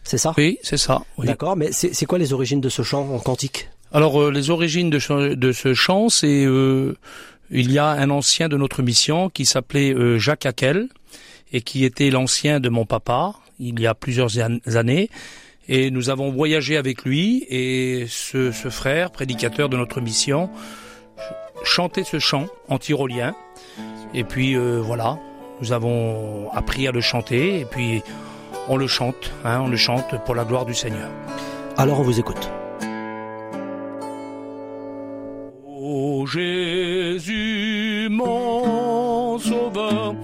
C'est 0.04 0.18
ça? 0.18 0.34
Oui, 0.38 0.58
c'est 0.62 0.76
ça. 0.76 1.04
oui. 1.20 1.26
D'accord, 1.26 1.56
mais 1.56 1.72
c'est 1.72 2.06
quoi 2.06 2.18
les 2.18 2.34
origines 2.34 2.60
de 2.60 2.68
ce 2.68 2.82
chant 2.82 3.08
en 3.16 3.20
cantique? 3.20 3.70
Alors 3.94 4.22
euh, 4.22 4.30
les 4.30 4.50
origines 4.50 4.90
de, 4.90 5.00
ce- 5.00 5.36
de 5.36 5.52
ce 5.54 5.74
chant, 5.74 6.10
c'est 6.10 6.44
euh, 6.44 6.98
il 7.50 7.72
y 7.72 7.80
a 7.80 7.88
un 7.88 8.10
ancien 8.10 8.50
de 8.50 8.58
notre 8.58 8.82
mission 8.82 9.30
qui 9.30 9.46
s'appelait 9.46 9.94
euh, 9.94 10.20
Jacques 10.20 10.46
Haquel 10.46 10.90
et 11.54 11.62
qui 11.62 11.84
était 11.86 12.10
l'ancien 12.10 12.60
de 12.60 12.70
mon 12.70 12.86
papa 12.86 13.34
il 13.60 13.80
y 13.80 13.88
a 13.88 13.94
plusieurs 13.94 14.38
an- 14.40 14.60
années. 14.76 15.10
Et 15.68 15.92
nous 15.92 16.10
avons 16.10 16.32
voyagé 16.32 16.78
avec 16.78 17.04
lui 17.04 17.46
et 17.50 18.06
ce, 18.08 18.52
ce 18.52 18.70
frère, 18.70 19.12
prédicateur 19.12 19.70
de 19.70 19.78
notre 19.78 20.02
mission, 20.02 20.50
ch- 21.18 21.30
chantait 21.64 22.04
ce 22.04 22.18
chant 22.20 22.48
en 22.70 22.80
tyrolien. 22.80 23.36
Et 24.14 24.24
puis 24.24 24.56
euh, 24.56 24.80
voilà, 24.82 25.20
nous 25.62 25.72
avons 25.72 26.50
appris 26.54 26.88
à 26.88 26.92
le 26.92 27.02
chanter 27.02 27.60
et 27.60 27.66
puis 27.66 28.02
on 28.68 28.78
le 28.78 28.88
chante, 28.88 29.32
hein, 29.46 29.62
on 29.62 29.68
le 29.68 29.78
chante 29.78 30.16
pour 30.26 30.34
la 30.36 30.44
gloire 30.46 30.66
du 30.66 30.74
Seigneur. 30.74 31.10
Alors 31.78 32.00
on 32.00 32.04
vous 32.04 32.20
écoute. 32.20 32.50
Ô 35.66 36.26
Jésus, 36.26 38.08
mon 38.10 39.38
sauveur, 39.40 40.16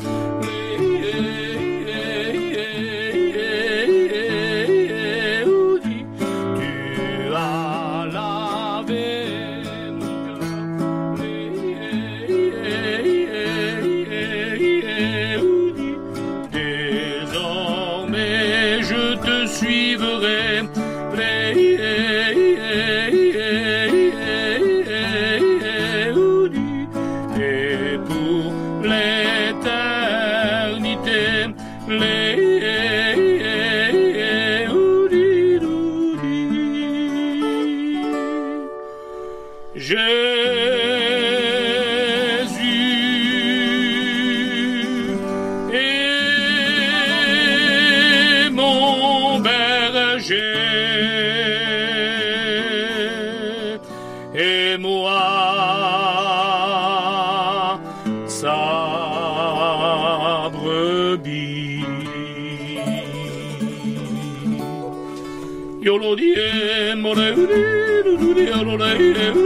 Yolodien, 65.86 67.00
Moreudin, 67.00 68.08
Udian, 68.20 68.68
Oreudin, 68.68 69.38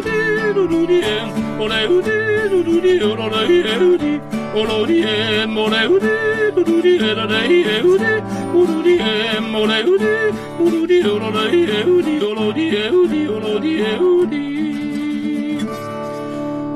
Ududien, 0.56 1.28
Oreudin, 1.60 2.54
Udian, 2.66 3.20
Oreudin, 3.20 4.22
Olodien, 4.56 5.50
Moreudin, 5.50 6.56
Udian, 6.56 7.20
Oreudin, 7.20 8.24
Ududien, 8.56 9.52
Moreudin, 9.52 10.32
Udian, 10.60 11.22
Oreudin, 11.28 12.24
Olodieudi, 12.24 13.28
Olodieudi. 13.28 14.46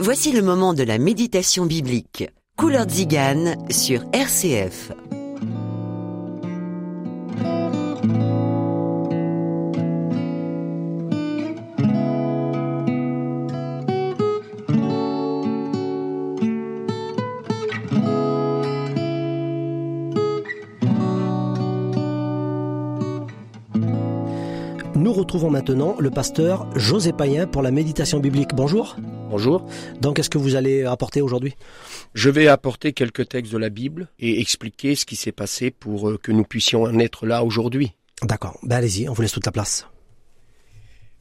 Voici 0.00 0.32
le 0.32 0.42
moment 0.42 0.74
de 0.74 0.82
la 0.82 0.98
méditation 0.98 1.66
biblique. 1.66 2.28
Couleur 2.56 2.88
Zigane 2.88 3.56
sur 3.70 4.04
RCF. 4.12 4.92
Maintenant 25.64 25.96
le 25.98 26.10
pasteur 26.10 26.68
José 26.78 27.14
Payen 27.14 27.46
pour 27.46 27.62
la 27.62 27.70
méditation 27.70 28.20
biblique. 28.20 28.50
Bonjour. 28.54 28.98
Bonjour. 29.30 29.64
Donc, 29.98 30.16
qu'est-ce 30.16 30.28
que 30.28 30.36
vous 30.36 30.56
allez 30.56 30.84
apporter 30.84 31.22
aujourd'hui? 31.22 31.54
Je 32.12 32.28
vais 32.28 32.48
apporter 32.48 32.92
quelques 32.92 33.30
textes 33.30 33.50
de 33.50 33.56
la 33.56 33.70
Bible 33.70 34.08
et 34.18 34.42
expliquer 34.42 34.94
ce 34.94 35.06
qui 35.06 35.16
s'est 35.16 35.32
passé 35.32 35.70
pour 35.70 36.10
euh, 36.10 36.18
que 36.22 36.32
nous 36.32 36.44
puissions 36.44 36.82
en 36.82 36.98
être 36.98 37.24
là 37.24 37.44
aujourd'hui. 37.44 37.92
D'accord. 38.22 38.58
Ben 38.62 38.76
allez-y, 38.76 39.08
on 39.08 39.14
vous 39.14 39.22
laisse 39.22 39.32
toute 39.32 39.46
la 39.46 39.52
place. 39.52 39.86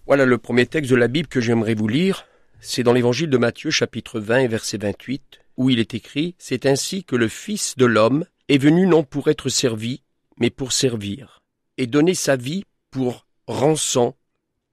Voilà 0.08 0.26
le 0.26 0.38
premier 0.38 0.66
texte 0.66 0.92
de 0.92 0.98
la 0.98 1.08
Bible 1.08 1.30
que 1.30 1.40
j'aimerais 1.40 1.74
vous 1.74 1.88
lire. 1.88 2.26
C'est 2.60 2.84
dans 2.84 2.92
l'évangile 2.92 3.30
de 3.30 3.38
Matthieu 3.38 3.72
chapitre 3.72 4.20
20 4.20 4.40
et 4.40 4.48
verset 4.50 4.78
28 4.78 5.40
où 5.56 5.70
il 5.70 5.80
est 5.80 5.94
écrit 5.94 6.36
C'est 6.38 6.66
ainsi 6.66 7.06
que 7.06 7.16
le 7.16 7.30
Fils 7.30 7.78
de 7.78 7.86
l'homme 7.86 8.26
est 8.50 8.58
venu 8.58 8.88
non 8.88 9.04
pour 9.04 9.30
être 9.30 9.48
servi, 9.48 10.02
mais 10.38 10.50
pour 10.50 10.74
servir 10.74 11.40
et 11.78 11.88
donner 11.88 12.14
sa 12.14 12.36
vie 12.36 12.66
pour 12.92 13.26
rançon. 13.48 14.16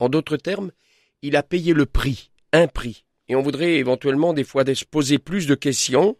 En 0.00 0.08
d'autres 0.08 0.36
termes, 0.36 0.72
il 1.22 1.36
a 1.36 1.42
payé 1.42 1.74
le 1.74 1.86
prix, 1.86 2.30
un 2.52 2.66
prix. 2.66 3.04
Et 3.28 3.36
on 3.36 3.42
voudrait 3.42 3.74
éventuellement 3.74 4.32
des 4.32 4.44
fois 4.44 4.64
se 4.74 4.84
poser 4.84 5.18
plus 5.18 5.46
de 5.46 5.54
questions. 5.54 6.16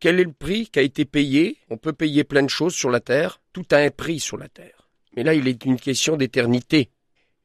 Quel 0.00 0.20
est 0.20 0.24
le 0.24 0.32
prix 0.32 0.68
qui 0.68 0.78
a 0.78 0.82
été 0.82 1.06
payé? 1.06 1.56
On 1.70 1.78
peut 1.78 1.94
payer 1.94 2.24
plein 2.24 2.42
de 2.42 2.50
choses 2.50 2.74
sur 2.74 2.90
la 2.90 3.00
terre. 3.00 3.40
Tout 3.52 3.64
a 3.70 3.76
un 3.76 3.90
prix 3.90 4.20
sur 4.20 4.36
la 4.36 4.48
terre. 4.48 4.88
Mais 5.16 5.22
là, 5.22 5.32
il 5.32 5.48
est 5.48 5.64
une 5.64 5.80
question 5.80 6.16
d'éternité. 6.16 6.90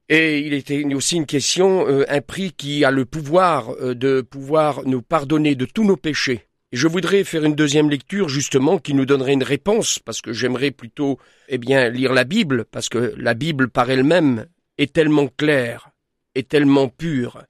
Et 0.10 0.40
il 0.40 0.54
était 0.54 0.84
aussi 0.94 1.16
une 1.16 1.26
question, 1.26 1.88
euh, 1.88 2.04
un 2.10 2.20
prix 2.20 2.52
qui 2.52 2.84
a 2.84 2.92
le 2.92 3.06
pouvoir 3.06 3.70
euh, 3.76 3.96
de 3.96 4.20
pouvoir 4.20 4.86
nous 4.86 5.02
pardonner 5.02 5.56
de 5.56 5.64
tous 5.64 5.86
nos 5.86 5.96
péchés. 5.96 6.48
Et 6.74 6.78
je 6.78 6.88
voudrais 6.88 7.24
faire 7.24 7.46
une 7.46 7.56
deuxième 7.56 7.90
lecture 7.90 8.28
justement 8.28 8.78
qui 8.78 8.94
nous 8.94 9.06
donnerait 9.06 9.34
une 9.34 9.44
réponse, 9.44 10.00
parce 10.00 10.20
que 10.22 10.34
j'aimerais 10.34 10.72
plutôt, 10.72 11.18
eh 11.48 11.58
bien, 11.58 11.88
lire 11.90 12.12
la 12.12 12.26
Bible, 12.26 12.66
parce 12.66 12.90
que 12.90 13.14
la 13.16 13.34
Bible 13.36 13.70
par 13.70 13.90
elle-même 13.90 14.48
est 14.78 14.94
tellement 14.94 15.28
claire, 15.28 15.92
est 16.36 16.48
tellement 16.48 16.88
pure, 16.88 17.44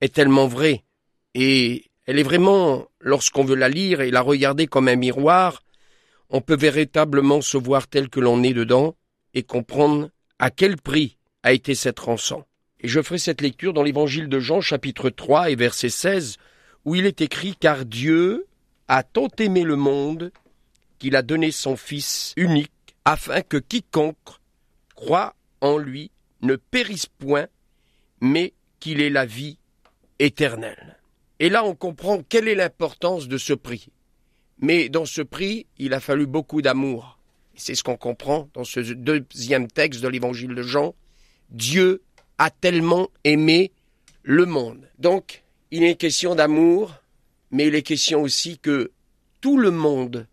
est 0.00 0.14
tellement 0.14 0.46
vraie, 0.46 0.84
et 1.34 1.90
elle 2.06 2.18
est 2.18 2.24
vraiment, 2.24 2.86
lorsqu'on 3.00 3.44
veut 3.44 3.54
la 3.54 3.68
lire 3.68 4.00
et 4.00 4.10
la 4.10 4.20
regarder 4.20 4.66
comme 4.66 4.88
un 4.88 4.96
miroir, 4.96 5.62
on 6.30 6.40
peut 6.40 6.56
véritablement 6.56 7.40
se 7.40 7.56
voir 7.56 7.88
tel 7.88 8.08
que 8.08 8.20
l'on 8.20 8.42
est 8.42 8.54
dedans 8.54 8.96
et 9.34 9.42
comprendre 9.42 10.10
à 10.38 10.50
quel 10.50 10.76
prix 10.76 11.16
a 11.42 11.52
été 11.52 11.74
cette 11.74 12.00
rançon. 12.00 12.44
Et 12.80 12.88
je 12.88 13.00
ferai 13.00 13.18
cette 13.18 13.40
lecture 13.40 13.72
dans 13.72 13.82
l'évangile 13.82 14.28
de 14.28 14.40
Jean 14.40 14.60
chapitre 14.60 15.10
3 15.10 15.50
et 15.50 15.56
verset 15.56 15.88
16 15.88 16.36
où 16.84 16.94
il 16.94 17.06
est 17.06 17.20
écrit 17.20 17.56
Car 17.58 17.84
Dieu 17.84 18.46
a 18.88 19.02
tant 19.02 19.28
aimé 19.38 19.62
le 19.62 19.76
monde 19.76 20.32
qu'il 20.98 21.16
a 21.16 21.22
donné 21.22 21.50
son 21.50 21.76
Fils 21.76 22.34
unique 22.36 22.70
afin 23.04 23.40
que 23.40 23.56
quiconque 23.56 24.16
croit 24.94 25.34
en 25.60 25.78
lui 25.78 26.10
ne 26.44 26.56
périsse 26.56 27.06
point, 27.06 27.46
mais 28.20 28.52
qu'il 28.80 29.00
ait 29.00 29.10
la 29.10 29.26
vie 29.26 29.58
éternelle. 30.18 30.98
Et 31.40 31.48
là 31.48 31.64
on 31.64 31.74
comprend 31.74 32.22
quelle 32.22 32.48
est 32.48 32.54
l'importance 32.54 33.28
de 33.28 33.38
ce 33.38 33.52
prix. 33.52 33.88
Mais 34.60 34.88
dans 34.88 35.04
ce 35.04 35.22
prix, 35.22 35.66
il 35.78 35.94
a 35.94 36.00
fallu 36.00 36.26
beaucoup 36.26 36.62
d'amour. 36.62 37.18
C'est 37.56 37.74
ce 37.74 37.82
qu'on 37.82 37.96
comprend 37.96 38.48
dans 38.54 38.64
ce 38.64 38.80
deuxième 38.80 39.68
texte 39.68 40.00
de 40.00 40.08
l'évangile 40.08 40.54
de 40.54 40.62
Jean. 40.62 40.94
Dieu 41.50 42.02
a 42.38 42.50
tellement 42.50 43.10
aimé 43.24 43.72
le 44.22 44.46
monde. 44.46 44.88
Donc, 44.98 45.42
il 45.70 45.84
est 45.84 45.96
question 45.96 46.34
d'amour, 46.34 46.94
mais 47.50 47.66
il 47.66 47.74
est 47.74 47.82
question 47.82 48.22
aussi 48.22 48.58
que 48.58 48.92
tout 49.40 49.58
le 49.58 49.70
monde, 49.70 50.26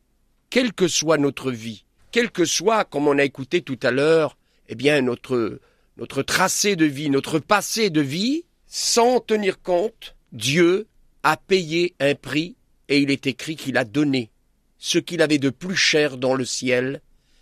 quelle 0.50 0.74
que 0.74 0.88
soit 0.88 1.18
notre 1.18 1.52
vie, 1.52 1.86
quel 2.12 2.32
que 2.32 2.46
soit, 2.46 2.86
comme 2.86 3.08
on 3.08 3.18
a 3.18 3.24
écouté 3.24 3.62
tout 3.62 3.80
à 3.84 3.92
l'heure, 3.92 4.38
eh 4.70 4.76
bien 4.76 5.02
notre 5.02 5.60
notre 6.02 6.24
tracé 6.24 6.76
de 6.76 6.86
vie, 6.86 7.12
notre 7.12 7.38
passé 7.38 7.92
de 7.92 8.02
vie, 8.02 8.44
sans 8.66 9.20
tenir 9.20 9.62
compte, 9.62 10.16
Dieu 10.32 10.88
a 11.22 11.38
payé 11.38 11.94
un 12.00 12.16
prix 12.16 12.56
et 12.90 12.98
il 12.98 13.12
est 13.12 13.28
écrit 13.28 13.56
qu'il 13.56 13.78
a 13.78 13.84
donné 13.84 14.32
ce 14.80 14.98
qu'il 14.98 15.22
avait 15.22 15.38
de 15.38 15.52
plus 15.52 15.76
cher 15.76 16.18
dans 16.18 16.34
le 16.34 16.44
ciel, 16.44 17.02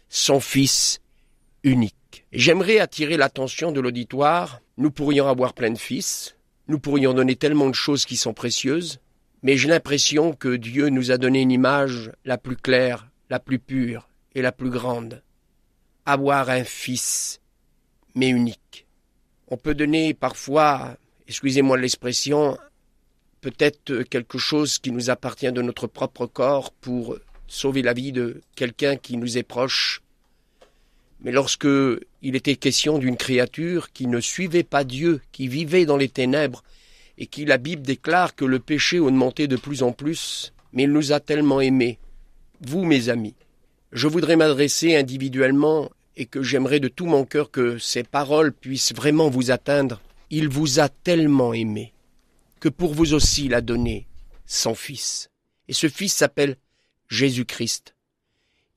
son 0.10 0.42
Fils 0.42 1.00
unique. 1.64 2.26
J'aimerais 2.34 2.80
attirer 2.80 3.16
l'attention 3.16 3.72
de 3.72 3.80
l'auditoire. 3.80 4.60
Nous 4.78 4.92
pourrions 4.92 5.30
avoir 5.30 5.54
plein 5.54 5.72
de 5.72 5.78
fils, 5.78 6.36
nous 6.68 6.80
pourrions 6.80 7.14
donner 7.14 7.38
tellement 7.38 7.70
de 7.70 7.76
choses 7.76 8.04
qui 8.04 8.18
sont 8.18 8.34
précieuses, 8.34 9.00
mais 9.42 9.56
j'ai 9.56 9.70
l'impression 9.70 10.34
que 10.34 10.58
Dieu 10.58 10.90
nous 10.90 11.12
a 11.12 11.18
donné 11.18 11.40
une 11.40 11.52
image 11.52 12.12
la 12.26 12.38
plus 12.38 12.58
claire, 12.58 13.08
la 13.30 13.40
plus 13.40 13.60
pure 13.60 14.10
et 14.36 14.42
la 14.42 14.52
plus 14.52 14.70
grande. 14.70 15.24
Avoir 16.06 16.50
un 16.50 16.66
fils, 16.66 17.39
unique. 18.28 18.86
On 19.48 19.58
peut 19.58 19.74
donner 19.74 20.14
parfois, 20.14 20.98
excusez-moi 21.28 21.78
l'expression, 21.78 22.58
peut-être 23.42 24.04
quelque 24.04 24.38
chose 24.38 24.80
qui 24.80 24.92
nous 24.92 25.10
appartient 25.10 25.52
de 25.52 25.62
notre 25.62 25.88
propre 25.88 26.26
corps 26.26 26.72
pour 26.72 27.18
sauver 27.48 27.82
la 27.82 27.94
vie 27.94 28.12
de 28.12 28.42
quelqu'un 28.56 28.96
qui 28.96 29.18
nous 29.18 29.38
est 29.38 29.44
proche. 29.44 30.02
Mais 31.22 31.32
lorsque 31.32 31.68
il 32.22 32.36
était 32.36 32.56
question 32.56 32.98
d'une 32.98 33.18
créature 33.18 33.92
qui 33.92 34.08
ne 34.08 34.20
suivait 34.20 34.64
pas 34.64 34.84
Dieu, 34.84 35.22
qui 35.32 35.48
vivait 35.48 35.86
dans 35.86 35.98
les 35.98 36.10
ténèbres, 36.10 36.64
et 37.18 37.28
qui 37.28 37.44
la 37.44 37.58
Bible 37.58 37.82
déclare 37.82 38.36
que 38.36 38.46
le 38.46 38.60
péché 38.60 39.00
augmentait 39.00 39.48
de 39.48 39.58
plus 39.58 39.84
en 39.84 39.92
plus, 39.92 40.54
mais 40.72 40.84
il 40.84 40.94
nous 40.94 41.12
a 41.12 41.20
tellement 41.20 41.60
aimés. 41.60 42.00
Vous, 42.62 42.86
mes 42.86 43.10
amis, 43.10 43.36
je 43.92 44.08
voudrais 44.08 44.38
m'adresser 44.38 44.96
individuellement 44.96 45.90
et 46.20 46.26
que 46.26 46.44
j'aimerais 46.44 46.82
de 46.82 46.90
tout 46.90 47.06
mon 47.06 47.24
cœur 47.24 47.50
que 47.50 47.78
ces 47.78 48.04
paroles 48.04 48.52
puissent 48.52 48.94
vraiment 48.94 49.30
vous 49.30 49.52
atteindre. 49.52 50.02
Il 50.30 50.50
vous 50.50 50.82
a 50.82 50.90
tellement 50.90 51.54
aimé 51.54 51.94
que 52.60 52.68
pour 52.68 52.94
vous 52.94 53.14
aussi 53.14 53.46
il 53.46 53.54
a 53.54 53.62
donné 53.62 54.06
son 54.46 54.76
Fils. 54.76 55.30
Et 55.70 55.74
ce 55.74 55.88
Fils 55.88 56.14
s'appelle 56.14 56.58
Jésus-Christ. 57.08 57.96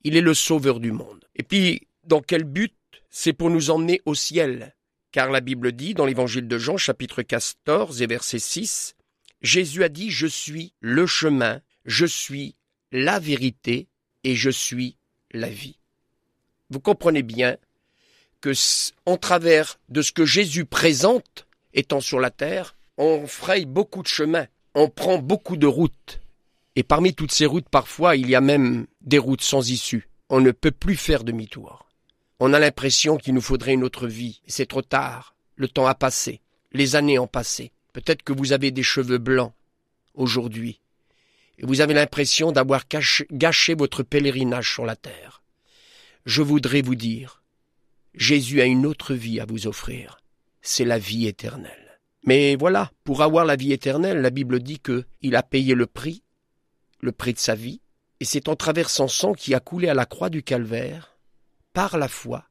Il 0.05 0.15
est 0.15 0.21
le 0.21 0.33
Sauveur 0.33 0.79
du 0.79 0.93
monde. 0.93 1.25
Et 1.35 1.43
puis, 1.43 1.81
dans 2.05 2.21
quel 2.21 2.45
but? 2.45 2.73
C'est 3.09 3.33
pour 3.33 3.49
nous 3.49 3.69
emmener 3.69 4.01
au 4.05 4.15
ciel. 4.15 4.73
Car 5.11 5.29
la 5.29 5.41
Bible 5.41 5.73
dit 5.73 5.93
dans 5.93 6.05
l'évangile 6.05 6.47
de 6.47 6.57
Jean 6.57 6.77
chapitre 6.77 7.23
14 7.23 8.01
et 8.01 8.07
verset 8.07 8.39
6, 8.39 8.95
Jésus 9.41 9.83
a 9.83 9.89
dit, 9.89 10.09
Je 10.09 10.27
suis 10.27 10.73
le 10.79 11.05
chemin, 11.05 11.61
je 11.85 12.05
suis 12.05 12.55
la 12.91 13.19
vérité 13.19 13.87
et 14.23 14.35
je 14.35 14.49
suis 14.49 14.95
la 15.31 15.49
vie. 15.49 15.77
Vous 16.73 16.79
comprenez 16.79 17.21
bien 17.21 17.57
que 18.41 18.51
en 19.05 19.17
travers 19.17 19.79
de 19.89 20.01
ce 20.01 20.11
que 20.11 20.25
Jésus 20.25 20.65
présente 20.65 21.45
étant 21.75 22.01
sur 22.01 22.19
la 22.19 22.31
terre, 22.31 22.75
on 22.97 23.27
fraye 23.27 23.67
beaucoup 23.67 24.01
de 24.01 24.07
chemins, 24.07 24.47
on 24.73 24.89
prend 24.89 25.19
beaucoup 25.19 25.55
de 25.55 25.67
routes. 25.67 26.19
Et 26.75 26.81
parmi 26.81 27.13
toutes 27.13 27.31
ces 27.31 27.45
routes, 27.45 27.69
parfois, 27.69 28.15
il 28.15 28.27
y 28.27 28.33
a 28.33 28.41
même 28.41 28.87
des 29.01 29.19
routes 29.19 29.43
sans 29.43 29.69
issue. 29.69 30.09
On 30.29 30.41
ne 30.41 30.49
peut 30.49 30.71
plus 30.71 30.95
faire 30.95 31.23
demi-tour. 31.23 31.87
On 32.39 32.53
a 32.53 32.59
l'impression 32.59 33.17
qu'il 33.17 33.35
nous 33.35 33.41
faudrait 33.41 33.73
une 33.73 33.83
autre 33.83 34.07
vie. 34.07 34.41
C'est 34.47 34.65
trop 34.65 34.81
tard. 34.81 35.35
Le 35.55 35.67
temps 35.67 35.85
a 35.85 35.93
passé. 35.93 36.41
Les 36.71 36.95
années 36.95 37.19
ont 37.19 37.27
passé. 37.27 37.71
Peut-être 37.93 38.23
que 38.23 38.33
vous 38.33 38.51
avez 38.51 38.71
des 38.71 38.81
cheveux 38.81 39.19
blancs 39.19 39.53
aujourd'hui. 40.15 40.79
Et 41.59 41.67
vous 41.67 41.81
avez 41.81 41.93
l'impression 41.93 42.51
d'avoir 42.51 42.85
gâché 43.31 43.75
votre 43.75 44.01
pèlerinage 44.01 44.73
sur 44.73 44.87
la 44.87 44.95
terre. 44.95 45.42
Je 46.25 46.41
voudrais 46.41 46.81
vous 46.81 46.95
dire, 46.95 47.43
Jésus 48.13 48.61
a 48.61 48.65
une 48.65 48.85
autre 48.85 49.13
vie 49.13 49.39
à 49.39 49.45
vous 49.45 49.67
offrir. 49.67 50.19
C'est 50.61 50.85
la 50.85 50.99
vie 50.99 51.27
éternelle. 51.27 51.99
Mais 52.25 52.55
voilà, 52.55 52.91
pour 53.03 53.21
avoir 53.21 53.43
la 53.43 53.55
vie 53.55 53.73
éternelle, 53.73 54.21
la 54.21 54.29
Bible 54.29 54.61
dit 54.61 54.79
que 54.79 55.05
il 55.21 55.35
a 55.35 55.43
payé 55.43 55.75
le 55.75 55.87
prix 55.87 56.23
le 57.03 57.11
prix 57.11 57.33
de 57.33 57.39
sa 57.39 57.53
vie, 57.53 57.81
et 58.19 58.25
c'est 58.25 58.47
en 58.47 58.55
travers 58.55 58.89
son 58.89 59.07
sang 59.07 59.33
qui 59.33 59.53
a 59.53 59.59
coulé 59.59 59.89
à 59.89 59.93
la 59.93 60.05
croix 60.05 60.29
du 60.29 60.41
calvaire, 60.41 61.17
par 61.73 61.97
la 61.97 62.07
foi, 62.07 62.49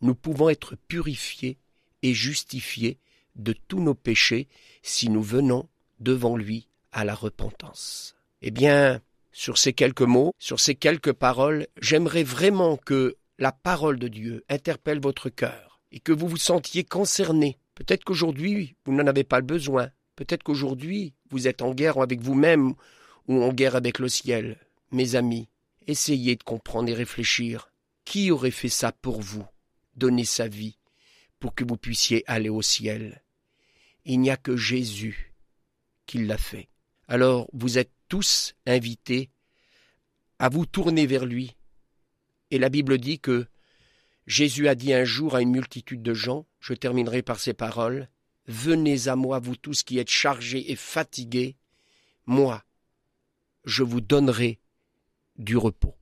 nous 0.00 0.14
pouvons 0.14 0.48
être 0.48 0.76
purifiés 0.88 1.58
et 2.02 2.12
justifiés 2.12 2.98
de 3.36 3.54
tous 3.68 3.80
nos 3.80 3.94
péchés 3.94 4.48
si 4.82 5.08
nous 5.08 5.22
venons 5.22 5.68
devant 6.00 6.36
lui 6.36 6.68
à 6.92 7.04
la 7.04 7.14
repentance. 7.14 8.16
Eh 8.42 8.50
bien, 8.50 9.00
sur 9.34 9.58
ces 9.58 9.72
quelques 9.72 10.00
mots, 10.00 10.32
sur 10.38 10.60
ces 10.60 10.76
quelques 10.76 11.12
paroles, 11.12 11.66
j'aimerais 11.82 12.22
vraiment 12.22 12.76
que 12.76 13.16
la 13.38 13.50
parole 13.50 13.98
de 13.98 14.06
Dieu 14.06 14.44
interpelle 14.48 15.00
votre 15.00 15.28
cœur 15.28 15.80
et 15.90 15.98
que 15.98 16.12
vous 16.12 16.28
vous 16.28 16.36
sentiez 16.36 16.84
concerné. 16.84 17.58
Peut-être 17.74 18.04
qu'aujourd'hui, 18.04 18.76
vous 18.86 18.94
n'en 18.94 19.08
avez 19.08 19.24
pas 19.24 19.40
le 19.40 19.46
besoin. 19.46 19.90
Peut-être 20.14 20.44
qu'aujourd'hui, 20.44 21.14
vous 21.30 21.48
êtes 21.48 21.62
en 21.62 21.74
guerre 21.74 21.98
avec 21.98 22.20
vous-même 22.20 22.74
ou 23.26 23.42
en 23.42 23.52
guerre 23.52 23.74
avec 23.74 23.98
le 23.98 24.08
ciel. 24.08 24.56
Mes 24.92 25.16
amis, 25.16 25.48
essayez 25.88 26.36
de 26.36 26.44
comprendre 26.44 26.88
et 26.88 26.94
réfléchir. 26.94 27.72
Qui 28.04 28.30
aurait 28.30 28.52
fait 28.52 28.68
ça 28.68 28.92
pour 28.92 29.20
vous, 29.20 29.44
donner 29.96 30.24
sa 30.24 30.46
vie, 30.46 30.78
pour 31.40 31.54
que 31.56 31.64
vous 31.64 31.76
puissiez 31.76 32.22
aller 32.28 32.50
au 32.50 32.62
ciel 32.62 33.24
Il 34.04 34.20
n'y 34.20 34.30
a 34.30 34.36
que 34.36 34.56
Jésus 34.56 35.34
qui 36.06 36.18
l'a 36.18 36.38
fait. 36.38 36.68
Alors 37.08 37.48
vous 37.52 37.78
êtes 37.78 37.93
tous 38.08 38.54
invités 38.66 39.30
à 40.38 40.48
vous 40.48 40.66
tourner 40.66 41.06
vers 41.06 41.26
lui. 41.26 41.56
Et 42.50 42.58
la 42.58 42.68
Bible 42.68 42.98
dit 42.98 43.18
que 43.18 43.46
Jésus 44.26 44.68
a 44.68 44.74
dit 44.74 44.92
un 44.94 45.04
jour 45.04 45.34
à 45.34 45.42
une 45.42 45.50
multitude 45.50 46.02
de 46.02 46.14
gens, 46.14 46.46
je 46.60 46.74
terminerai 46.74 47.22
par 47.22 47.40
ces 47.40 47.54
paroles, 47.54 48.08
Venez 48.46 49.08
à 49.08 49.16
moi, 49.16 49.38
vous 49.38 49.56
tous 49.56 49.82
qui 49.82 49.98
êtes 49.98 50.10
chargés 50.10 50.70
et 50.70 50.76
fatigués, 50.76 51.56
moi, 52.26 52.62
je 53.64 53.82
vous 53.82 54.02
donnerai 54.02 54.60
du 55.36 55.56
repos. 55.56 55.96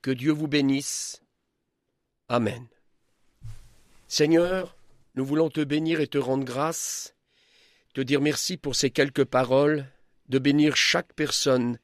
Que 0.00 0.12
Dieu 0.12 0.30
vous 0.30 0.46
bénisse. 0.46 1.22
Amen. 2.28 2.66
Seigneur, 4.06 4.76
nous 5.16 5.24
voulons 5.24 5.50
te 5.50 5.62
bénir 5.62 6.00
et 6.00 6.06
te 6.06 6.18
rendre 6.18 6.44
grâce, 6.44 7.16
te 7.94 8.00
dire 8.00 8.20
merci 8.20 8.56
pour 8.56 8.76
ces 8.76 8.90
quelques 8.90 9.24
paroles, 9.24 9.90
de 10.28 10.38
bénir 10.38 10.76
chaque 10.76 11.12
personne, 11.14 11.78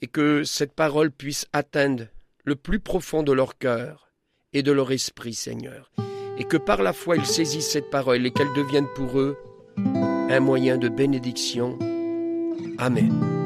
et 0.00 0.06
que 0.06 0.44
cette 0.44 0.72
parole 0.72 1.10
puisse 1.10 1.46
atteindre 1.52 2.06
le 2.44 2.56
plus 2.56 2.80
profond 2.80 3.22
de 3.22 3.32
leur 3.32 3.56
cœur 3.56 4.10
et 4.52 4.62
de 4.62 4.72
leur 4.72 4.92
esprit, 4.92 5.34
Seigneur, 5.34 5.92
et 6.38 6.44
que 6.44 6.56
par 6.56 6.82
la 6.82 6.92
foi 6.92 7.16
ils 7.16 7.26
saisissent 7.26 7.70
cette 7.70 7.90
parole 7.90 8.26
et 8.26 8.32
qu'elle 8.32 8.52
devienne 8.54 8.88
pour 8.94 9.18
eux 9.20 9.36
un 9.76 10.40
moyen 10.40 10.76
de 10.76 10.88
bénédiction. 10.88 11.78
Amen. 12.78 13.41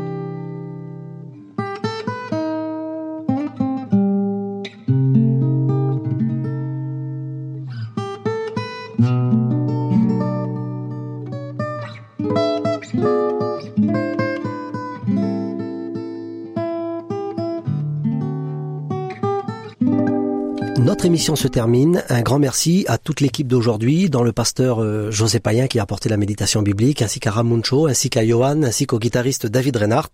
Émission 21.17 21.35
se 21.35 21.49
termine. 21.49 22.05
Un 22.11 22.21
grand 22.21 22.39
merci 22.39 22.85
à 22.89 22.99
toute 22.99 23.23
l'équipe 23.23 23.49
d'aujourd'hui, 23.49 24.11
dans 24.11 24.23
le 24.23 24.33
pasteur 24.33 24.83
euh, 24.83 25.11
José 25.11 25.41
Payen 25.41 25.67
qui 25.67 25.79
a 25.79 25.83
apporté 25.83 26.11
la 26.11 26.19
méditation 26.19 26.61
biblique, 26.61 27.01
ainsi 27.01 27.21
qu'à 27.21 27.31
Ramuncho, 27.31 27.87
ainsi 27.87 28.11
qu'à 28.11 28.23
Johan, 28.23 28.63
ainsi 28.65 28.87
qu'au 28.87 28.99
guitariste 28.99 29.47
David 29.47 29.79
Reinhardt. 29.79 30.11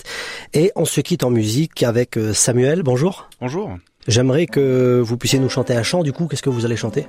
Et 0.55 0.71
on 0.77 0.85
se 0.85 1.01
quitte 1.01 1.25
en 1.25 1.31
musique 1.31 1.83
avec 1.83 2.17
euh, 2.17 2.33
Samuel. 2.33 2.85
Bonjour. 2.85 3.29
Bonjour. 3.41 3.77
J'aimerais 4.07 4.47
que 4.47 5.03
vous 5.05 5.17
puissiez 5.17 5.41
nous 5.41 5.49
chanter 5.49 5.75
un 5.75 5.83
chant. 5.83 6.05
Du 6.05 6.12
coup, 6.12 6.29
qu'est-ce 6.29 6.43
que 6.43 6.51
vous 6.51 6.67
allez 6.67 6.77
chanter? 6.77 7.09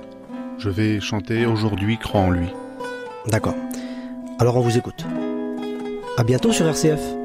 Je 0.58 0.70
vais 0.70 1.00
chanter 1.00 1.46
Aujourd'hui, 1.46 1.96
crois 1.96 2.22
en 2.22 2.30
lui. 2.30 2.48
D'accord. 3.28 3.54
Alors 4.40 4.56
on 4.56 4.60
vous 4.60 4.76
écoute. 4.76 5.04
À 6.18 6.24
bientôt 6.24 6.50
sur 6.50 6.66
RCF. 6.66 7.23